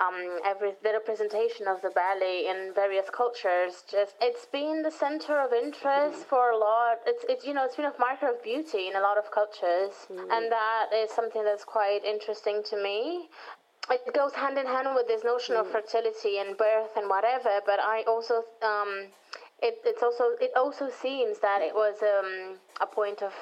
[0.00, 3.84] um, every the representation of the belly in various cultures.
[3.90, 6.98] Just it's been the center of interest for a lot.
[7.06, 9.92] It's it's you know it's been a marker of beauty in a lot of cultures,
[10.10, 10.26] mm.
[10.32, 13.28] and that is something that's quite interesting to me.
[13.90, 15.60] It goes hand in hand with this notion mm.
[15.60, 17.60] of fertility and birth and whatever.
[17.66, 19.08] But I also um,
[19.62, 23.32] it, it's also it also seems that it was um, a point of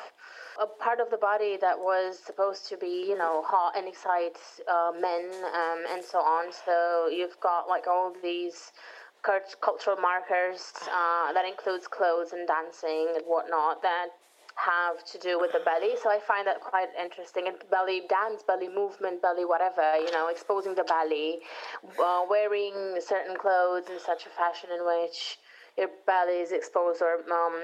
[0.60, 4.38] a part of the body that was supposed to be you know hot and excite
[4.68, 6.52] uh, men um, and so on.
[6.52, 8.72] So you've got like all these
[9.22, 14.08] cult- cultural markers uh, that includes clothes and dancing and whatnot that
[14.56, 15.94] have to do with the belly.
[16.02, 17.46] So I find that quite interesting.
[17.46, 21.38] And belly dance, belly movement, belly whatever, you know, exposing the belly,
[21.98, 25.38] uh, wearing certain clothes in such a fashion in which
[25.76, 27.54] your belly is exposed or um,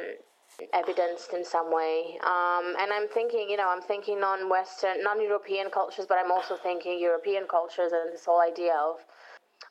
[0.72, 2.18] evidenced in some way.
[2.24, 6.98] Um, and I'm thinking, you know, I'm thinking non-Western, non-European cultures, but I'm also thinking
[7.00, 8.96] European cultures and this whole idea of,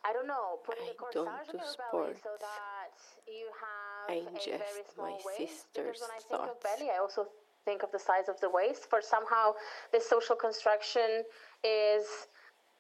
[0.05, 2.95] I don't know, putting a corsage on your belly so that
[3.27, 5.71] you have I a very ingest small my waist.
[5.73, 6.63] sister's when I think of thoughts.
[6.63, 7.27] belly, I also
[7.65, 8.89] think of the size of the waist.
[8.89, 9.53] For somehow
[9.91, 11.23] this social construction
[11.63, 12.27] is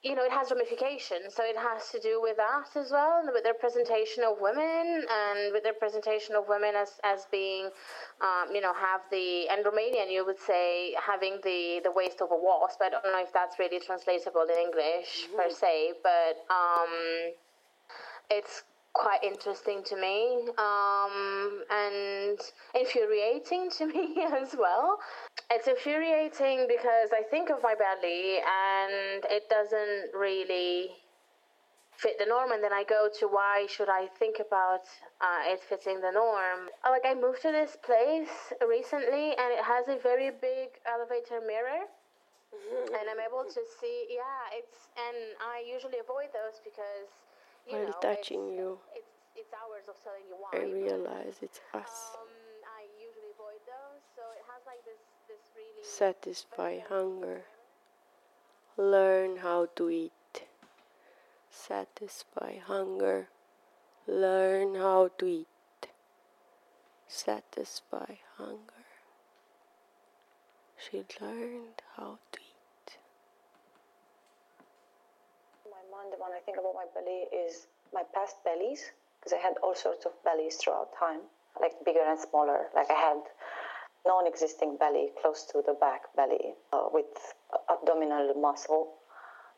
[0.03, 1.33] you know, it has ramifications.
[1.33, 5.05] So it has to do with that as well, and with their presentation of women,
[5.07, 7.69] and with their presentation of women as, as being,
[8.19, 12.31] um, you know, have the, and Romanian, you would say, having the, the waist of
[12.31, 12.81] a wasp.
[12.81, 17.31] I don't know if that's really translatable in English per se, but um,
[18.29, 22.39] it's quite interesting to me um, and
[22.79, 24.99] infuriating to me as well.
[25.51, 30.91] It's infuriating because I think of my belly and it doesn't really
[31.97, 34.83] fit the norm, and then I go to why should I think about
[35.21, 36.67] uh, it fitting the norm.
[36.83, 41.39] Uh, Like I moved to this place recently, and it has a very big elevator
[41.45, 41.87] mirror.
[42.97, 47.09] And I'm able to see, yeah, it's, and I usually avoid those because,
[47.67, 49.95] While know, touching it's, you, it's, it's hours of
[50.27, 50.35] you.
[50.51, 52.15] I realize it's us.
[52.19, 52.27] Um,
[52.67, 55.83] I usually avoid those, so it has like this, this really.
[55.83, 57.43] Satisfy hunger.
[58.77, 60.43] Learn how to eat.
[61.49, 63.27] Satisfy hunger.
[64.07, 65.47] Learn how to eat.
[67.07, 68.83] Satisfy hunger.
[70.75, 72.97] She learned how to eat.
[75.69, 79.55] My mind, when I think about my belly, is my past bellies, because I had
[79.61, 81.19] all sorts of bellies throughout time,
[81.59, 82.71] like bigger and smaller.
[82.73, 83.19] Like I had
[84.07, 87.11] non existing belly close to the back belly uh, with
[87.69, 88.87] abdominal muscle.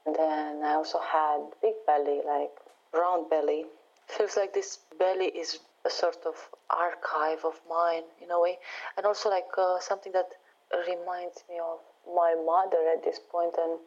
[0.06, 2.54] And then I also had big belly, like
[2.94, 3.66] round belly.
[4.08, 6.36] Feels like this belly is a sort of
[6.70, 8.58] archive of mine in a way,
[8.98, 10.30] and also like uh, something that
[10.88, 13.80] reminds me of my mother at this point and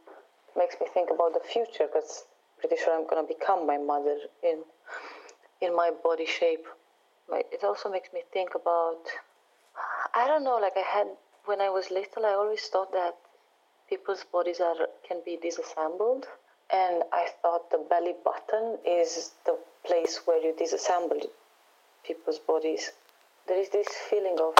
[0.57, 2.25] makes me think about the future because
[2.59, 4.63] pretty sure I'm gonna become my mother in
[5.61, 6.67] in my body shape.
[7.31, 9.03] It also makes me think about
[10.15, 11.09] I don't know, like I had
[11.45, 13.15] when I was little I always thought that
[13.89, 16.27] people's bodies are can be disassembled
[16.71, 19.57] and I thought the belly button is the
[19.87, 21.25] place where you disassemble
[22.05, 22.93] people's bodies.
[23.47, 24.55] There is this feeling of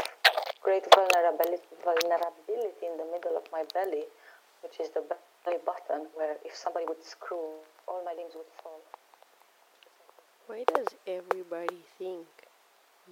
[0.63, 4.05] great vulnerability, vulnerability in the middle of my belly,
[4.63, 5.03] which is the
[5.45, 7.53] belly button, where if somebody would screw,
[7.89, 8.81] all my limbs would fall.
[10.47, 12.27] Why does everybody think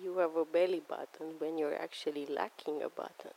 [0.01, 3.33] you have a belly button when you're actually lacking a button?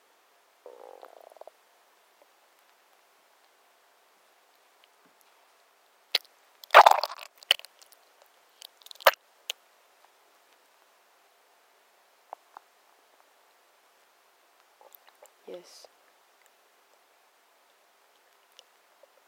[15.48, 15.88] Yes.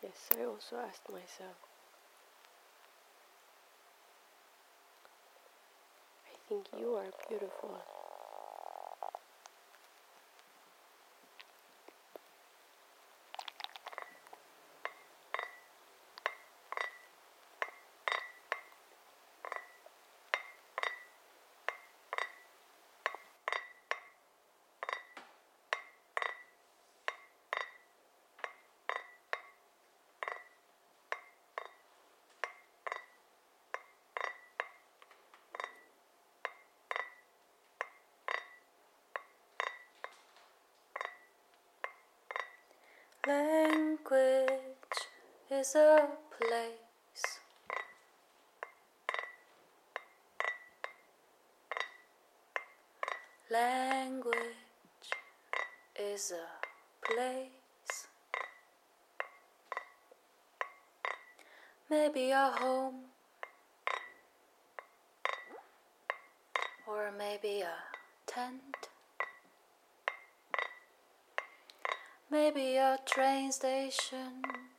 [0.03, 1.55] Yes, I also asked myself.
[6.25, 7.77] I think you are beautiful.
[43.27, 44.97] Language
[45.61, 46.07] is a
[46.39, 47.39] place.
[53.51, 54.35] Language
[55.99, 56.47] is a
[57.05, 58.07] place.
[61.91, 63.01] Maybe a home,
[66.87, 67.77] or maybe a
[68.25, 68.89] tent.
[72.31, 74.70] Maybe a train station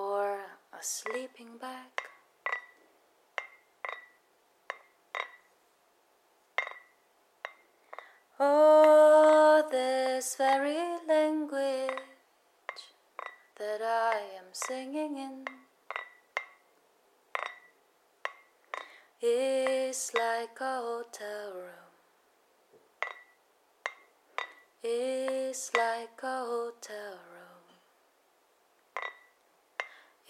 [0.00, 0.38] or
[0.72, 1.92] a sleeping bag.
[8.38, 11.90] Oh, this very language
[13.58, 15.44] that I am singing in
[19.20, 21.90] is like a hotel room.
[24.82, 27.29] Is like a hotel room.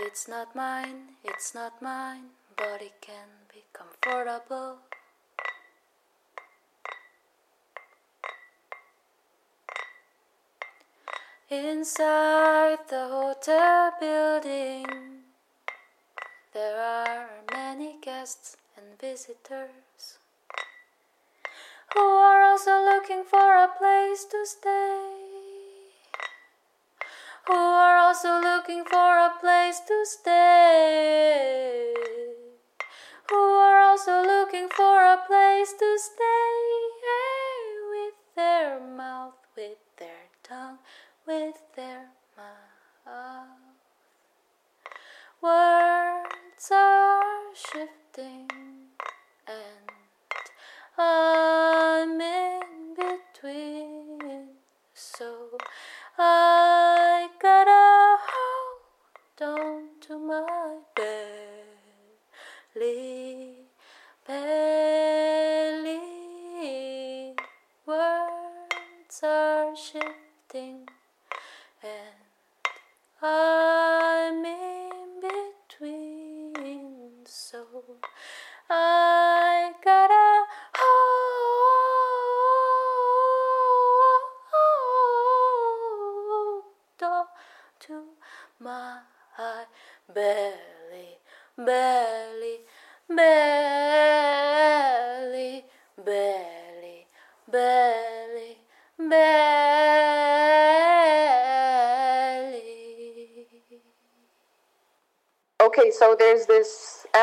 [0.02, 4.78] It's not mine, it's not mine, but it can be comfortable.
[11.50, 14.86] Inside the hotel building,
[16.54, 20.18] there are many guests and visitors
[21.92, 25.29] who are also looking for a place to stay.
[27.46, 31.94] Who are also looking for a place to stay.
[33.28, 36.58] Who are also looking for a place to stay
[37.90, 40.78] with their mouth, with their tongue,
[41.26, 43.70] with their mouth.
[45.42, 48.48] Words are shifting
[49.46, 49.90] and
[50.98, 53.79] I'm in between.
[59.40, 59.79] don't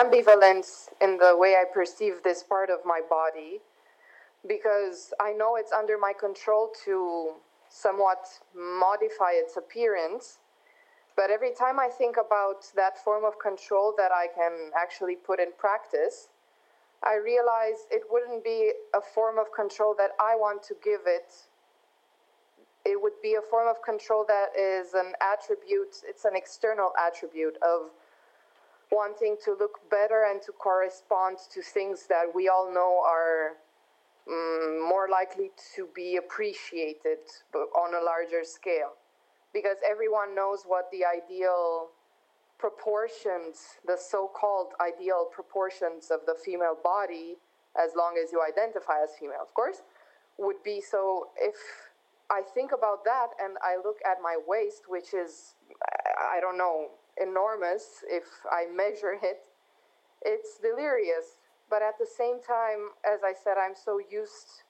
[0.08, 3.60] ambivalence in the way I perceive this part of my body
[4.48, 7.34] because I know it's under my control to
[7.70, 10.40] somewhat modify its appearance.
[11.16, 15.40] But every time I think about that form of control that I can actually put
[15.40, 16.30] in practice,
[17.04, 21.34] I realize it wouldn't be a form of control that I want to give it.
[22.86, 27.58] It would be a form of control that is an attribute, it's an external attribute
[27.62, 27.92] of
[28.92, 33.58] wanting to look better and to correspond to things that we all know are
[34.30, 37.20] mm, more likely to be appreciated
[37.54, 38.94] on a larger scale.
[39.54, 41.90] Because everyone knows what the ideal
[42.58, 47.38] proportions, the so called ideal proportions of the female body,
[47.78, 49.82] as long as you identify as female, of course,
[50.38, 50.82] would be.
[50.82, 51.56] So if
[52.30, 55.56] I think about that and I look at my waist, which is,
[56.18, 56.90] I don't know,
[57.22, 59.48] enormous if I measure it,
[60.24, 61.40] it's delirious.
[61.70, 64.64] But at the same time, as I said, I'm so used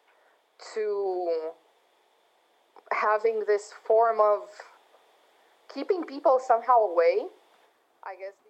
[0.74, 1.52] to
[2.92, 4.50] having this form of
[5.74, 7.28] keeping people somehow away,
[8.04, 8.47] I guess.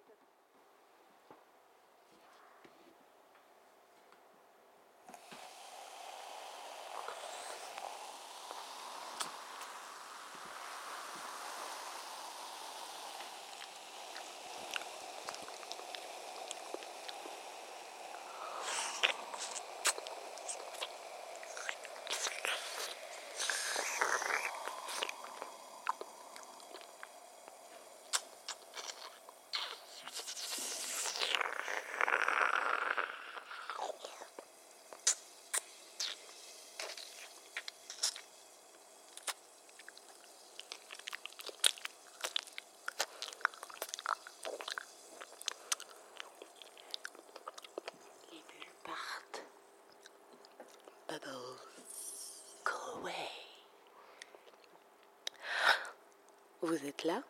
[56.68, 57.22] Vous êtes là?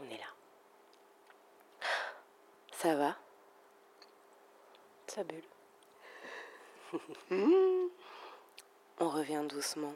[0.00, 0.26] On est là.
[2.72, 3.16] Ça va?
[5.06, 5.44] Ça bulle.
[8.98, 9.94] On revient doucement.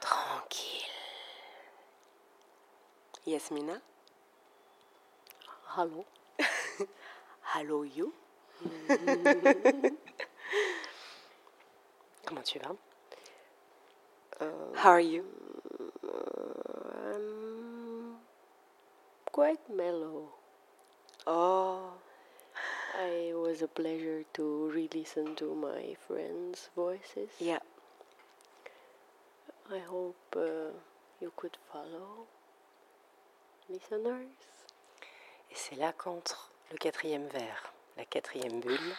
[0.00, 0.84] Tranquille.
[3.24, 3.80] Yasmina?
[5.78, 6.04] Hello.
[7.54, 8.12] Hello you?
[12.26, 12.76] Comment tu vas?
[14.74, 15.24] How are you?
[17.12, 18.16] I'm
[19.32, 20.28] quite mellow.
[21.26, 21.92] Oh,
[22.98, 27.30] I was a pleasure to re-listen to my friends' voices.
[27.38, 27.58] Yeah.
[29.72, 30.70] I hope uh,
[31.20, 32.26] you could follow,
[33.68, 34.28] listeners.
[35.50, 38.94] Et c'est là qu'entre le quatrième vers, la quatrième bulle.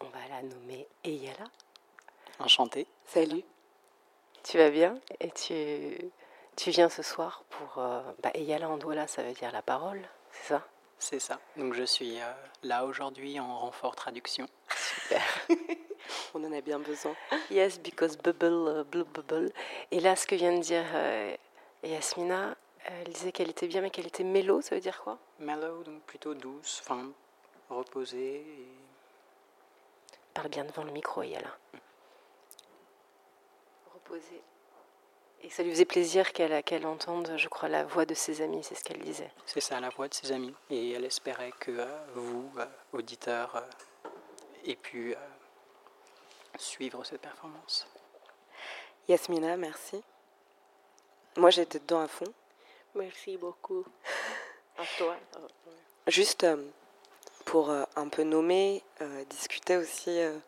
[0.00, 1.50] On va la nommer Eyala.
[2.38, 2.86] Enchanté.
[3.06, 3.42] Salut.
[4.42, 6.10] Tu vas bien Et tu,
[6.56, 7.78] tu viens ce soir pour...
[7.78, 10.66] Euh, bah, Eyala Andouala, ça veut dire la parole, c'est ça?
[10.98, 11.38] C'est ça.
[11.56, 12.32] Donc je suis euh,
[12.64, 14.48] là aujourd'hui en renfort traduction.
[14.74, 15.22] Super.
[16.34, 17.14] On en a bien besoin.
[17.50, 19.52] Yes, because bubble, uh, blue bubble.
[19.90, 21.36] Et là, ce que vient de dire euh,
[21.84, 25.18] Yasmina, elle disait qu'elle était bien, mais qu'elle était mélo, ça veut dire quoi?
[25.38, 27.10] Mellow, donc plutôt douce, enfin
[27.70, 28.36] reposée.
[28.40, 28.66] Et...
[30.34, 31.56] Parle bien devant le micro, Yala.
[35.42, 38.74] Et ça lui faisait plaisir qu'elle entende, je crois, la voix de ses amis, c'est
[38.74, 39.30] ce qu'elle disait.
[39.46, 40.54] C'est ça, la voix de ses amis.
[40.68, 44.08] Et elle espérait que euh, vous, euh, auditeurs, euh,
[44.64, 45.16] ayez pu euh,
[46.58, 47.86] suivre cette performance.
[49.06, 50.02] Yasmina, merci.
[51.36, 52.32] Moi, j'étais dedans à fond.
[52.94, 53.84] Merci beaucoup.
[54.80, 55.16] À toi.
[56.06, 56.56] Juste euh,
[57.44, 60.38] pour euh, un peu nommer, euh, discuter aussi euh,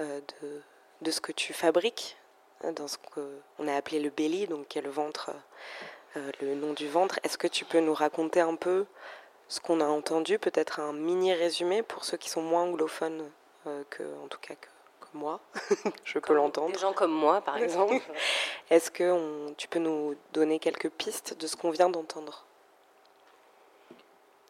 [0.00, 0.62] euh, de,
[1.02, 2.16] de ce que tu fabriques
[2.64, 5.30] dans ce qu'on a appelé le belly, donc qui est le ventre,
[6.16, 7.18] euh, le nom du ventre.
[7.22, 8.86] Est-ce que tu peux nous raconter un peu
[9.48, 13.30] ce qu'on a entendu, peut-être un mini résumé pour ceux qui sont moins anglophones
[13.66, 14.66] euh, que, en tout cas que,
[15.00, 15.40] que moi,
[16.04, 16.72] je peux l'entendre.
[16.72, 18.00] des gens comme moi, par exemple.
[18.70, 22.44] Est-ce que on- tu peux nous donner quelques pistes de ce qu'on vient d'entendre?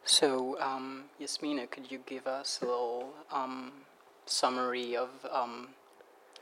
[0.05, 3.71] So, um, Yasmina, could you give us a little um,
[4.25, 5.69] summary of um,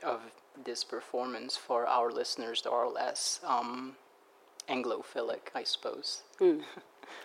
[0.03, 0.21] of
[0.65, 3.95] this performance for our listeners that are less um,
[4.69, 6.23] Anglophilic, I suppose?
[6.39, 6.59] Hmm.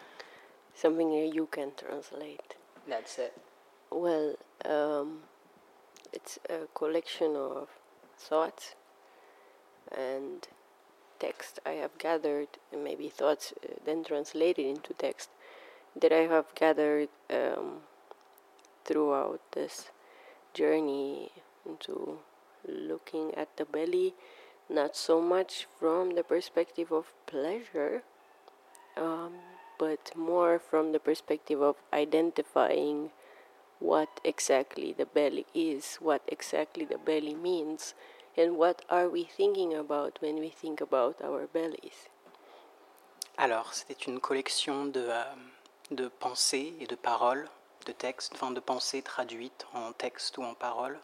[0.75, 2.55] Something you can translate.
[2.89, 3.37] That's it.
[3.91, 5.21] Well, um,
[6.13, 7.69] it's a collection of
[8.19, 8.75] thoughts
[9.97, 10.49] and
[11.19, 15.29] text I have gathered, and maybe thoughts uh, then translated into text
[15.95, 17.83] that I have gathered um,
[18.85, 19.91] throughout this
[20.55, 21.31] journey
[21.67, 22.19] into
[22.67, 24.15] looking at the belly,
[24.69, 28.03] not so much from the perspective of pleasure,
[28.97, 29.33] um,
[29.79, 33.11] but more from the perspective of identifying
[33.81, 37.95] what exactly the belly is, what exactly the belly means,
[38.37, 42.09] and what are we thinking about when we think about our bellies.
[43.39, 45.25] Alors, c'était une collection de, euh,
[45.91, 47.49] de pensées et de paroles,
[47.87, 50.99] de textes, enfin de pensées traduites en texte ou en paroles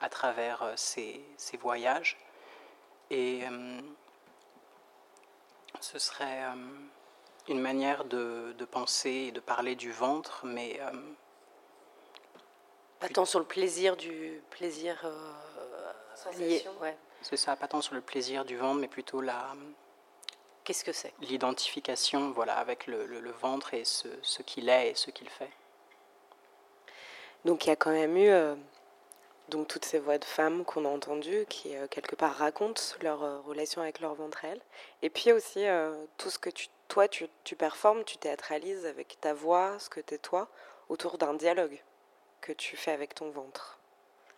[0.00, 2.16] à travers euh, ces, ces voyages.
[3.10, 3.80] Et euh,
[5.80, 6.54] ce serait euh,
[7.48, 10.92] une manière de, de penser et de parler du ventre, mais euh,
[13.00, 15.92] Pas tant sur le plaisir du plaisir euh,
[16.38, 16.64] lié.
[16.80, 16.96] Ouais.
[17.22, 19.54] c'est ça, pas tant sur le plaisir du ventre, mais plutôt la,
[20.64, 21.14] Qu'est-ce que c'est?
[21.20, 25.30] l'identification voilà, avec le, le- le ventre et ce, ce qu'il est et ce qu'il
[25.30, 25.50] fait.
[27.46, 28.54] Donc il y a quand même eu euh,
[29.48, 33.22] donc toutes ces voix de femmes qu'on a entendues qui euh, quelque part racontent leur
[33.22, 34.60] euh, relation avec leur ventre elles.
[35.02, 39.18] Et puis aussi euh, tout ce que tu, toi tu, tu performes, tu théâtralises avec
[39.20, 40.48] ta voix, ce que t'es toi,
[40.88, 41.80] autour d'un dialogue
[42.40, 43.78] que tu fais avec ton ventre.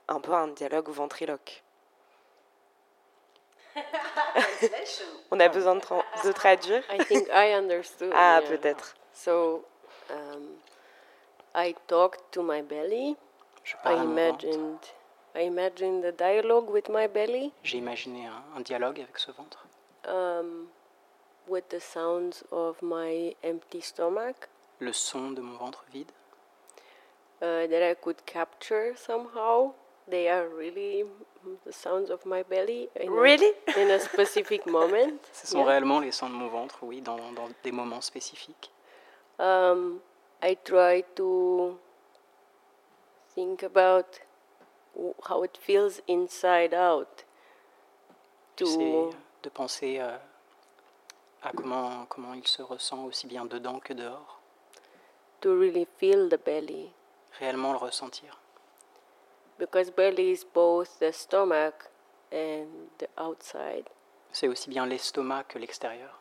[0.08, 1.62] Un peu un dialogue ventriloque.
[5.30, 8.12] On a besoin de, tra- de traduire I think I understood.
[8.12, 8.48] Ah, yeah.
[8.48, 8.96] peut-être.
[9.12, 9.64] So,
[10.10, 10.56] um,
[11.54, 13.16] I talked to my belly.
[13.62, 14.78] Je I à imagined,
[15.34, 19.64] I imagined the dialogue with my belly, J'ai imaginé un, un dialogue avec ce ventre,
[20.08, 20.68] um,
[21.46, 24.48] with the sounds of my empty stomach
[24.80, 26.10] le son de mon ventre vide,
[27.42, 29.72] uh, that I could capture somehow.
[30.08, 31.04] They are really
[31.64, 32.88] the sounds of my belly.
[32.96, 33.52] In a- Really?
[33.76, 35.20] in a specific moment.
[35.32, 35.66] Ce sont Yeah.
[35.68, 38.72] réellement les sons de mon ventre, oui, dans, dans des moments spécifiques.
[39.38, 40.00] Um,
[40.42, 41.78] I try to
[43.34, 44.18] think about
[45.28, 47.24] how it feels inside out.
[48.56, 49.10] To
[49.42, 50.18] de penser euh,
[51.42, 54.38] à comment, comment il se ressent aussi bien dedans que dehors,
[55.40, 56.92] to really feel the belly,
[57.38, 58.36] réellement le ressentir.
[59.58, 61.88] because belly is both the stomach
[62.32, 63.88] and the outside,
[64.32, 66.18] C'est aussi bien l'estomac que l'extérieur.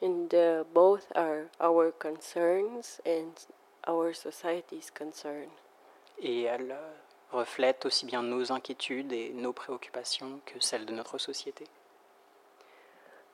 [0.00, 3.32] and uh, both are our concerns and
[3.86, 5.50] our society's concern.
[6.20, 6.94] Et elle euh,
[7.32, 11.64] reflète aussi bien nos inquiétudes et nos préoccupations que celles de notre société.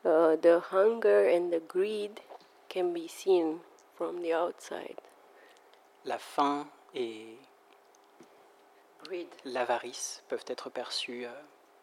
[0.05, 2.20] Uh, the hunger and the greed
[2.68, 3.61] can be seen
[3.95, 5.01] from the outside.
[6.05, 7.38] La faim et
[9.45, 11.32] l'avarice peuvent être perçues euh,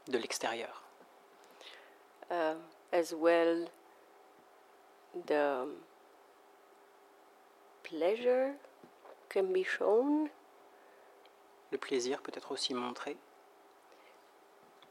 [0.08, 0.84] de l'extérieur.
[2.30, 2.56] Uh,
[2.92, 3.68] as well,
[5.26, 5.68] the
[7.84, 8.54] pleasure
[9.30, 10.30] can be shown.
[11.72, 13.18] Le plaisir peut être aussi montré.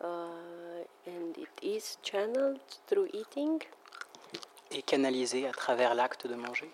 [0.03, 3.63] Uh, and it is channeled through eating.
[4.71, 6.71] Et canalisé à travers l'acte de manger.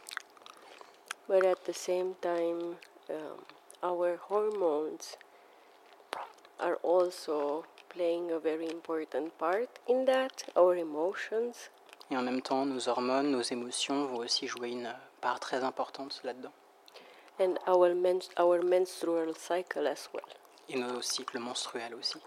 [1.28, 2.76] But at the same time,
[3.10, 3.42] um,
[3.82, 5.16] our hormones
[6.60, 11.70] are also playing a very important part in that, our emotions.
[12.10, 16.20] Et en même temps, nos hormones, nos émotions vont aussi jouer une part très importante
[16.22, 16.52] là-dedans.
[17.38, 20.24] And our, men our menstrual cycle as well.
[20.68, 22.18] Et nos cycles menstruels aussi.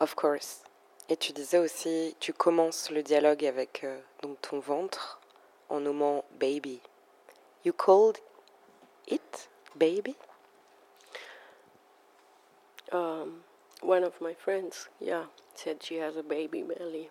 [0.00, 0.62] Of course.
[1.08, 5.20] Et tu disais aussi, tu commences le dialogue avec euh, donc ton ventre
[5.68, 6.80] en nommant baby.
[7.64, 8.18] You called
[9.06, 10.16] it baby?
[12.92, 13.42] Um,
[13.82, 15.24] one of my friends, yeah,
[15.54, 17.10] said she has a baby belly.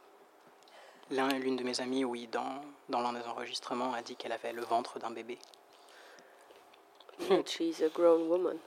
[1.11, 4.63] L'une de mes amies, oui, dans, dans l'un des enregistrements, a dit qu'elle avait le
[4.63, 5.37] ventre d'un bébé.
[7.29, 8.57] But she's a grown woman.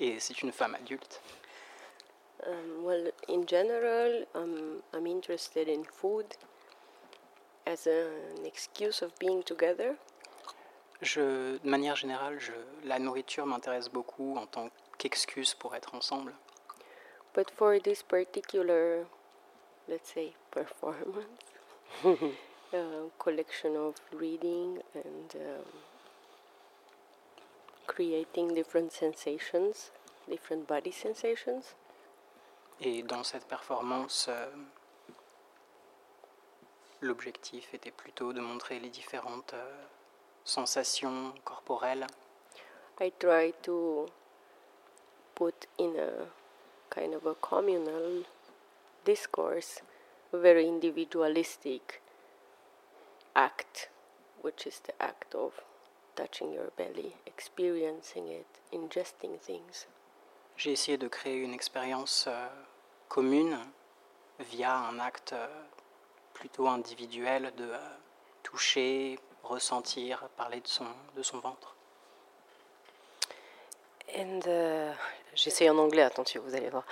[0.00, 1.20] Et c'est une femme adulte.
[2.46, 6.26] Um, well, in general, um, I'm interested in food
[7.66, 9.96] as an excuse of being together.
[11.00, 12.52] Je, de manière générale, je,
[12.84, 16.34] la nourriture m'intéresse beaucoup en tant qu'excuse pour être ensemble.
[17.34, 19.06] But for this particular,
[19.88, 21.26] let's say, performance,
[22.04, 22.14] uh,
[23.18, 25.64] collection of reading and um,
[27.86, 29.90] creating different sensations,
[30.28, 31.74] different body sensations.
[32.80, 34.46] Et dans cette performance, euh,
[37.00, 39.84] l'objectif était plutôt de montrer les différentes euh,
[40.44, 42.06] sensations corporelles.
[43.00, 44.06] I try to
[45.34, 46.26] put in a
[46.90, 48.24] kind of a communal
[49.04, 49.93] discourse a
[50.38, 52.00] very individualistic
[53.34, 53.90] act,
[54.42, 55.60] which is the act of
[56.16, 59.86] touching your belly, experiencing it, ingesting things.
[60.56, 62.48] J'ai essayé de créer une expérience euh,
[63.08, 63.58] commune
[64.38, 65.46] via un acte euh,
[66.32, 67.78] plutôt individuel de euh,
[68.42, 71.74] toucher, ressentir, parler de son, de son ventre.
[74.16, 74.92] And uh,
[75.34, 76.84] j'essaie en anglais, attention, vous allez voir.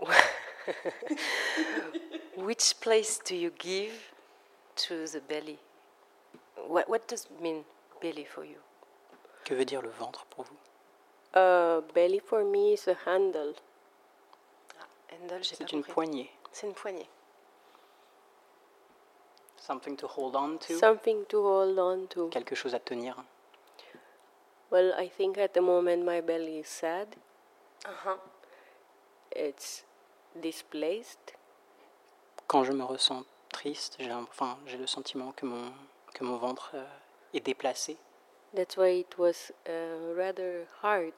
[2.36, 3.92] Which place do you give
[4.76, 5.58] to the belly?
[6.66, 7.64] What, what does it mean
[8.00, 8.58] belly for you?
[9.44, 10.56] Que veut dire le ventre pour vous?
[11.34, 13.54] Uh, belly for me is a handle.
[15.10, 15.92] Handle, j'ai C'est une compris.
[15.92, 16.30] poignée.
[16.52, 17.08] C'est une poignée.
[19.56, 20.78] Something to hold on to?
[20.78, 22.28] Something to hold on to.
[22.30, 23.14] Quelque chose à tenir?
[24.70, 27.08] Well, I think at the moment my belly is sad.
[27.84, 28.16] Uh-huh.
[29.30, 29.84] It's
[30.40, 31.34] displaced.
[32.52, 35.72] Quand je me ressens triste, j'ai enfin, le sentiment que mon,
[36.12, 36.84] que mon ventre euh,
[37.32, 37.96] est déplacé.
[38.54, 41.14] That's why it was uh, rather hard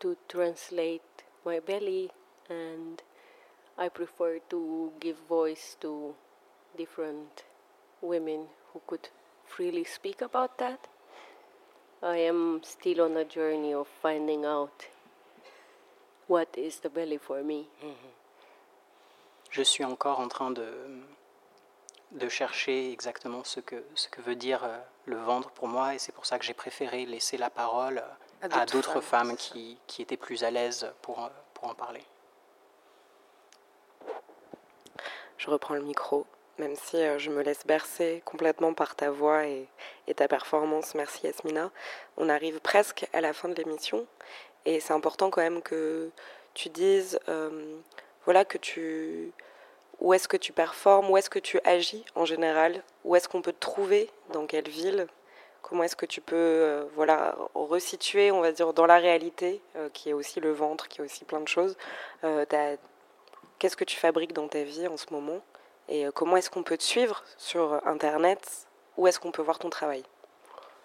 [0.00, 2.10] to translate my belly,
[2.50, 3.00] and
[3.78, 6.14] I prefer to give voice to
[6.76, 7.44] different
[8.02, 9.08] women who could
[9.46, 10.86] freely speak about that.
[12.02, 14.84] I am still on a journey of finding out
[16.26, 17.68] what is the belly for me.
[19.56, 20.68] Je suis encore en train de,
[22.10, 24.76] de chercher exactement ce que, ce que veut dire euh,
[25.06, 28.04] le ventre pour moi et c'est pour ça que j'ai préféré laisser la parole
[28.42, 32.02] À d'autres femmes, femmes, qui, qui étaient plus à l'aise pour, pour en parler.
[35.38, 36.26] Je reprends le micro,
[36.58, 39.66] même si euh, je me laisse bercer complètement par ta voix et,
[40.06, 40.94] et ta performance.
[40.94, 41.70] Merci Yasmina.
[42.18, 44.06] On arrive presque à la fin de l'émission
[44.66, 46.10] et c'est important quand même que
[46.52, 47.78] tu dises, euh,
[48.26, 49.32] voilà, que tu,
[50.00, 53.42] où est-ce que tu performes, où est-ce que tu agis en général, où est-ce qu'on
[53.42, 55.06] peut te trouver, dans quelle ville.
[55.62, 59.88] Comment est-ce que tu peux euh, voilà, resituer, on va dire, dans la réalité, euh,
[59.92, 61.76] qui est aussi le ventre, qui est aussi plein de choses,
[62.24, 62.44] euh,
[63.58, 65.40] qu'est-ce que tu fabriques dans ta vie en ce moment
[65.88, 68.66] et comment est-ce qu'on peut te suivre sur Internet
[68.96, 70.02] Où est-ce qu'on peut voir ton travail?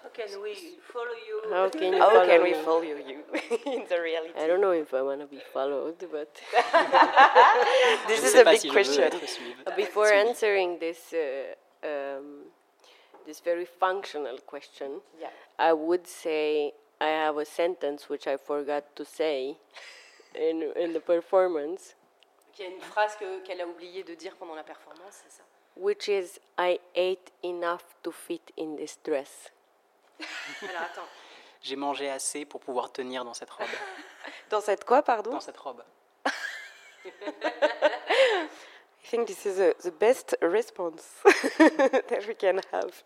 [0.04, 0.56] How can we
[0.91, 1.41] follow you?
[1.49, 2.64] How How can can you you How follow can we me?
[2.64, 2.95] follow you
[3.78, 4.34] in the reality?
[4.38, 6.32] I don't know if I want to be followed, but
[8.08, 9.12] This is a big si je veux question.
[9.76, 12.45] Before answering this, uh, um,
[13.26, 15.30] this very functional question, Yeah.
[15.60, 19.58] I would say I have a sentence which I forgot to say
[20.36, 21.95] in in the performance,
[22.58, 25.32] Il y a une phrase que- qu'elle a oublié de dire pendant la performance, c'est
[25.32, 25.43] ça
[25.76, 29.49] which is I ate enough to fit in this dress.
[30.69, 31.07] Alors attends.
[31.61, 33.67] J'ai mangé assez pour pouvoir tenir dans cette robe.
[34.49, 35.32] Dans cette quoi, pardon?
[35.32, 35.82] Dans cette robe.
[36.26, 36.32] I
[39.03, 41.03] think this is a, the best response
[41.57, 43.03] that we can have.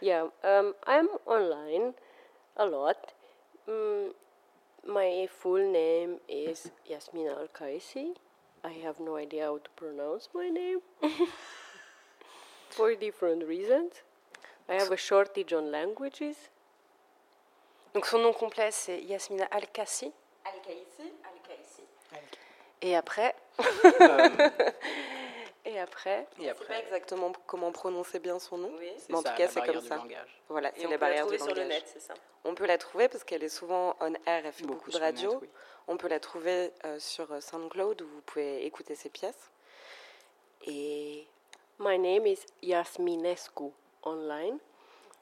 [0.00, 1.94] Yeah, um, I'm online
[2.56, 3.12] a lot.
[3.68, 4.12] Mm,
[4.86, 8.14] my full name is Yasmina Al Kaisi.
[8.64, 10.80] I have no idea how to pronounce my name
[12.70, 14.02] for different reasons.
[14.68, 16.36] I have a shortage on languages.
[17.94, 20.12] Donc son nom complet c'est Yasmina Al-Kassi.
[20.44, 21.82] Al-Kaisi, Al-Kaisi.
[22.80, 23.34] Et après
[25.64, 28.72] Et après Et Je sais après pas exactement comment prononcer bien son nom.
[28.98, 29.96] C'est mais en ça, tout cas c'est comme ça.
[29.96, 30.42] langage.
[30.48, 31.68] Voilà, c'est on la peut la barrière du trouver sur le langage.
[31.82, 32.14] net, c'est ça?
[32.44, 34.98] On peut la trouver parce qu'elle est souvent on air, elle fait beaucoup, Beaucoup de
[34.98, 35.38] net, radio.
[35.40, 35.48] oui.
[35.86, 39.50] On peut la trouver euh, sur euh, SoundCloud où vous pouvez écouter ses pièces.
[40.66, 41.26] Et
[41.78, 43.70] My name is Yasminescu
[44.02, 44.60] online,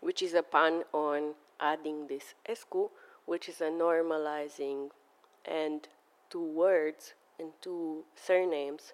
[0.00, 2.90] which is a pun on adding this escu,
[3.26, 4.90] which is a normalizing
[5.44, 5.88] and
[6.30, 8.92] two words and two surnames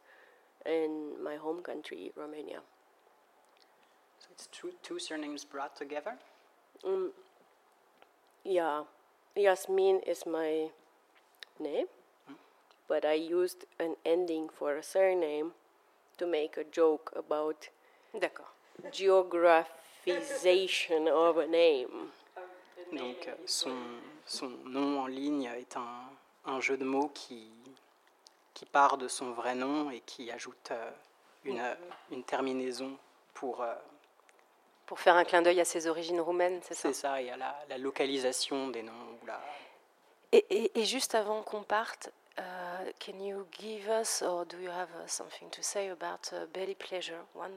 [0.65, 2.61] in my home country, Romania.
[4.19, 6.15] So it's two, two surnames brought together.
[6.85, 7.11] Mm,
[8.45, 8.83] yeah,
[9.35, 10.69] Yasmin is my
[11.61, 11.87] name,
[12.89, 15.53] but I used an ending for a surname
[16.19, 17.69] to make a joke about
[18.15, 18.56] D'accord.
[18.93, 22.11] Geographization of a name.
[22.93, 23.77] Donc euh, son,
[24.27, 26.05] son nom en ligne est un,
[26.45, 27.51] un jeu de mots qui,
[28.55, 30.91] qui part de son vrai nom et qui ajoute euh,
[31.45, 31.75] une, euh,
[32.11, 32.97] une terminaison
[33.35, 33.63] pour...
[33.63, 33.75] euh,
[34.87, 36.89] Pour faire un clin d'œil à ses origines roumaines, c'est ça?
[36.89, 39.19] C'est ça, et à la, la localisation des noms.
[39.21, 39.41] Ou la...
[40.31, 44.71] Et, et- et juste avant qu'on parte, uh, can you give us, or do you
[44.71, 47.19] have uh, something to say about uh, belly pleasure?
[47.35, 47.51] One,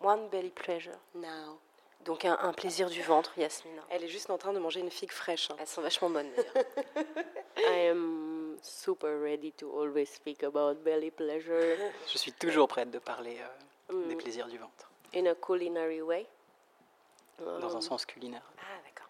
[0.00, 0.96] one belly pleasure.
[1.14, 1.58] Now.
[2.04, 3.82] Donc un, un plaisir du ventre, Yasmina.
[3.90, 5.50] Elle est juste en train de manger une figue fraîche.
[5.50, 5.56] hein.
[5.60, 6.64] Elles sont vachement bonnes d'ailleurs.
[7.58, 11.76] I am super ready to always speak about belly pleasure
[12.10, 13.38] Je suis toujours prête de parler
[13.90, 14.18] euh, des Mm.
[14.18, 16.26] plaisirs du ventre, in a culinary way.
[17.38, 18.42] dans un Um, sens culinaire.
[18.58, 19.08] Ah d'accord.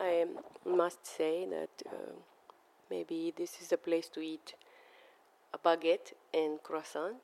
[0.00, 0.26] I
[0.66, 2.12] must say that uh,
[2.90, 4.56] maybe this is a place to eat
[5.62, 7.18] baguette and croissant,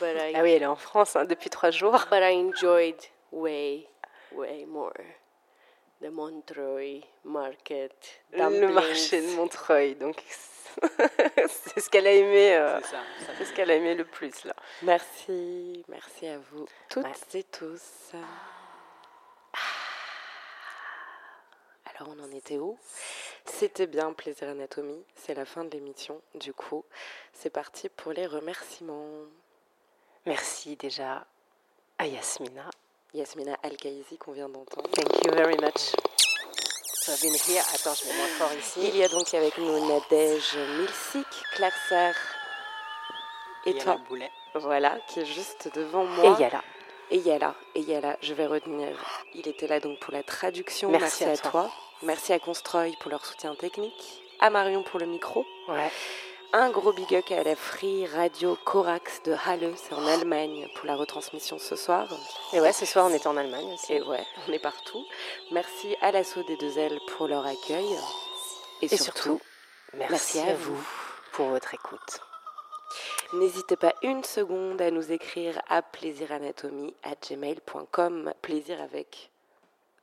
[0.00, 1.92] but I Ah oui, elle est en France hein, depuis trois jours.
[2.10, 2.96] but I enjoyed
[3.32, 3.86] way
[4.32, 4.92] way more
[6.00, 8.72] the Montreuil market Le dumplings.
[8.72, 10.22] marché de Montreuil, donc
[11.48, 12.54] c'est ce qu'elle a aimé.
[12.56, 14.54] euh, C'est ça, ça c'est ce qu'elle a aimé le plus là.
[14.82, 17.12] Merci, merci à vous toutes Ouais.
[17.40, 18.12] et tous.
[18.14, 18.18] Ah.
[21.86, 22.78] Alors on en était où?
[23.46, 26.20] C'était bien Plaisir Anatomie, c'est la fin de l'émission.
[26.34, 26.84] Du coup,
[27.32, 29.08] c'est parti pour les remerciements.
[30.26, 31.26] Merci déjà
[31.98, 32.70] à Yasmina.
[33.14, 34.88] Yasmina Al-Kaizi qu'on vient d'entendre.
[34.90, 35.94] Thank you very much.
[37.02, 37.62] So I've been here.
[37.74, 38.80] Attends, je mets moins fort ici.
[38.82, 42.16] Il y a donc avec nous Nadège Milsik, Claire Serre
[43.66, 43.96] et, toi.
[44.08, 44.30] Boulet.
[44.54, 46.36] Voilà, qui est juste devant moi.
[46.38, 46.62] Et Yala.
[47.10, 47.54] Et Yala.
[47.74, 48.88] Et Yala, je vais retenir.
[49.34, 50.90] Il était là donc pour la traduction.
[50.90, 51.62] Merci Merci, à à toi.
[51.62, 51.70] toi.
[52.02, 54.22] Merci à Constroy pour leur soutien technique.
[54.38, 55.44] À Marion pour le micro.
[55.68, 55.90] Ouais.
[56.52, 60.86] Un gros big up à la Free Radio Corax de Halle, c'est en Allemagne, pour
[60.86, 62.08] la retransmission ce soir.
[62.52, 63.92] Et ouais, ce soir on était en Allemagne aussi.
[63.92, 65.04] Et ouais, on est partout.
[65.52, 67.86] Merci à l'assaut des deux ailes pour leur accueil.
[68.80, 69.40] Et, Et surtout, surtout,
[69.94, 70.82] merci, à vous
[71.32, 72.20] pour votre écoute.
[73.34, 78.32] N'hésitez pas une seconde à nous écrire à plaisiranatomie à gmail.com.
[78.42, 79.30] Plaisir avec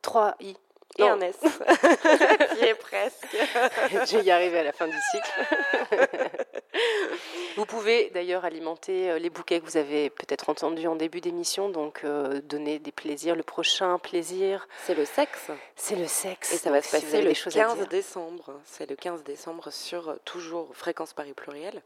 [0.00, 0.56] 3 i.
[0.98, 1.12] et Non.
[1.12, 1.36] un S.
[2.58, 3.26] Qui est presque.
[4.10, 5.30] Je vais y arriver à la fin du cycle.
[7.56, 11.68] vous pouvez d'ailleurs alimenter euh, les bouquets que vous avez peut-être entendus en début d'émission,
[11.68, 13.34] donc euh, donner des plaisirs.
[13.34, 15.50] Le prochain plaisir, C'est le sexe.
[15.76, 16.52] c'est le sexe.
[16.52, 17.88] Et ça va se si passer avez le des choses à 15 dire.
[17.88, 18.52] décembre.
[18.64, 21.82] C'est le 15 décembre sur euh, toujours Fréquence Paris Pluriel.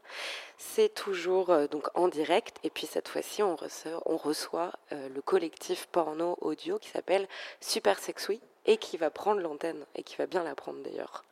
[0.57, 2.57] C'est toujours euh, donc en direct.
[2.63, 7.27] Et puis cette fois-ci, on reçoit, on reçoit euh, le collectif porno audio qui s'appelle
[7.61, 11.23] Super Sex Oui et qui va prendre l'antenne et qui va bien la prendre d'ailleurs.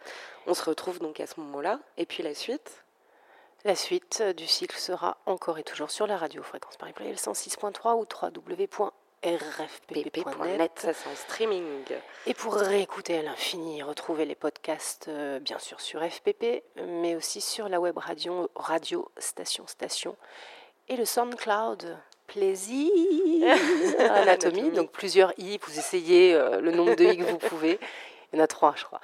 [0.48, 1.80] On se retrouve donc à ce moment-là.
[1.98, 2.84] Et puis la suite.
[3.64, 7.18] La suite euh, du cycle sera encore et toujours sur la radio Fréquence Paris Pluriel
[7.18, 8.84] 106.3 ou pp.net,
[9.24, 10.72] www.rfpp.net.
[10.80, 11.86] ça c'est en streaming.
[12.26, 17.40] Et pour réécouter à l'infini, retrouver les podcasts, euh, bien sûr sur FPP, mais aussi
[17.40, 20.18] sur la web radio, radio Station Station,
[20.88, 22.00] et le SoundCloud.
[22.32, 22.90] Plaisir
[24.00, 27.78] Anatomie, donc plusieurs i, vous essayez euh, le nombre de i que vous pouvez.
[28.32, 29.02] Il y en a trois, je crois.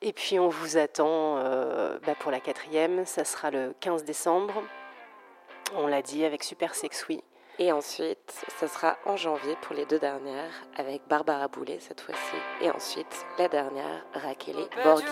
[0.00, 4.62] Et puis on vous attend euh, bah, pour la quatrième, ça sera le 15 décembre.
[5.74, 7.22] On l'a dit avec Super Sex Oui.
[7.58, 12.36] Et ensuite, ça sera en janvier pour les deux dernières avec Barbara Boulet cette fois-ci.
[12.62, 15.04] Et ensuite, la dernière, Raquel Borghi.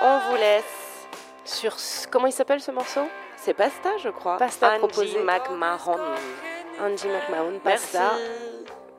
[0.00, 0.89] On vous laisse
[1.44, 1.76] sur.
[2.10, 3.06] Comment il s'appelle ce morceau?
[3.36, 4.36] C'est Pasta, je crois.
[4.36, 5.18] Pasta Angie proposé.
[5.22, 5.98] McMahon.
[6.80, 7.58] Angie McMahon.
[7.62, 8.12] Pasta.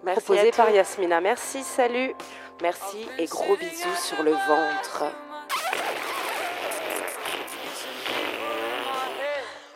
[0.03, 0.69] Merci proposé à par.
[0.69, 1.21] Yasmina.
[1.21, 2.15] Merci, salut.
[2.61, 5.03] Merci et gros bisous sur le ventre.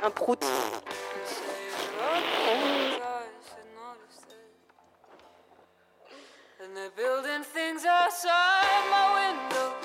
[0.04, 0.44] Un prout.
[6.62, 9.85] And they're building things outside my window.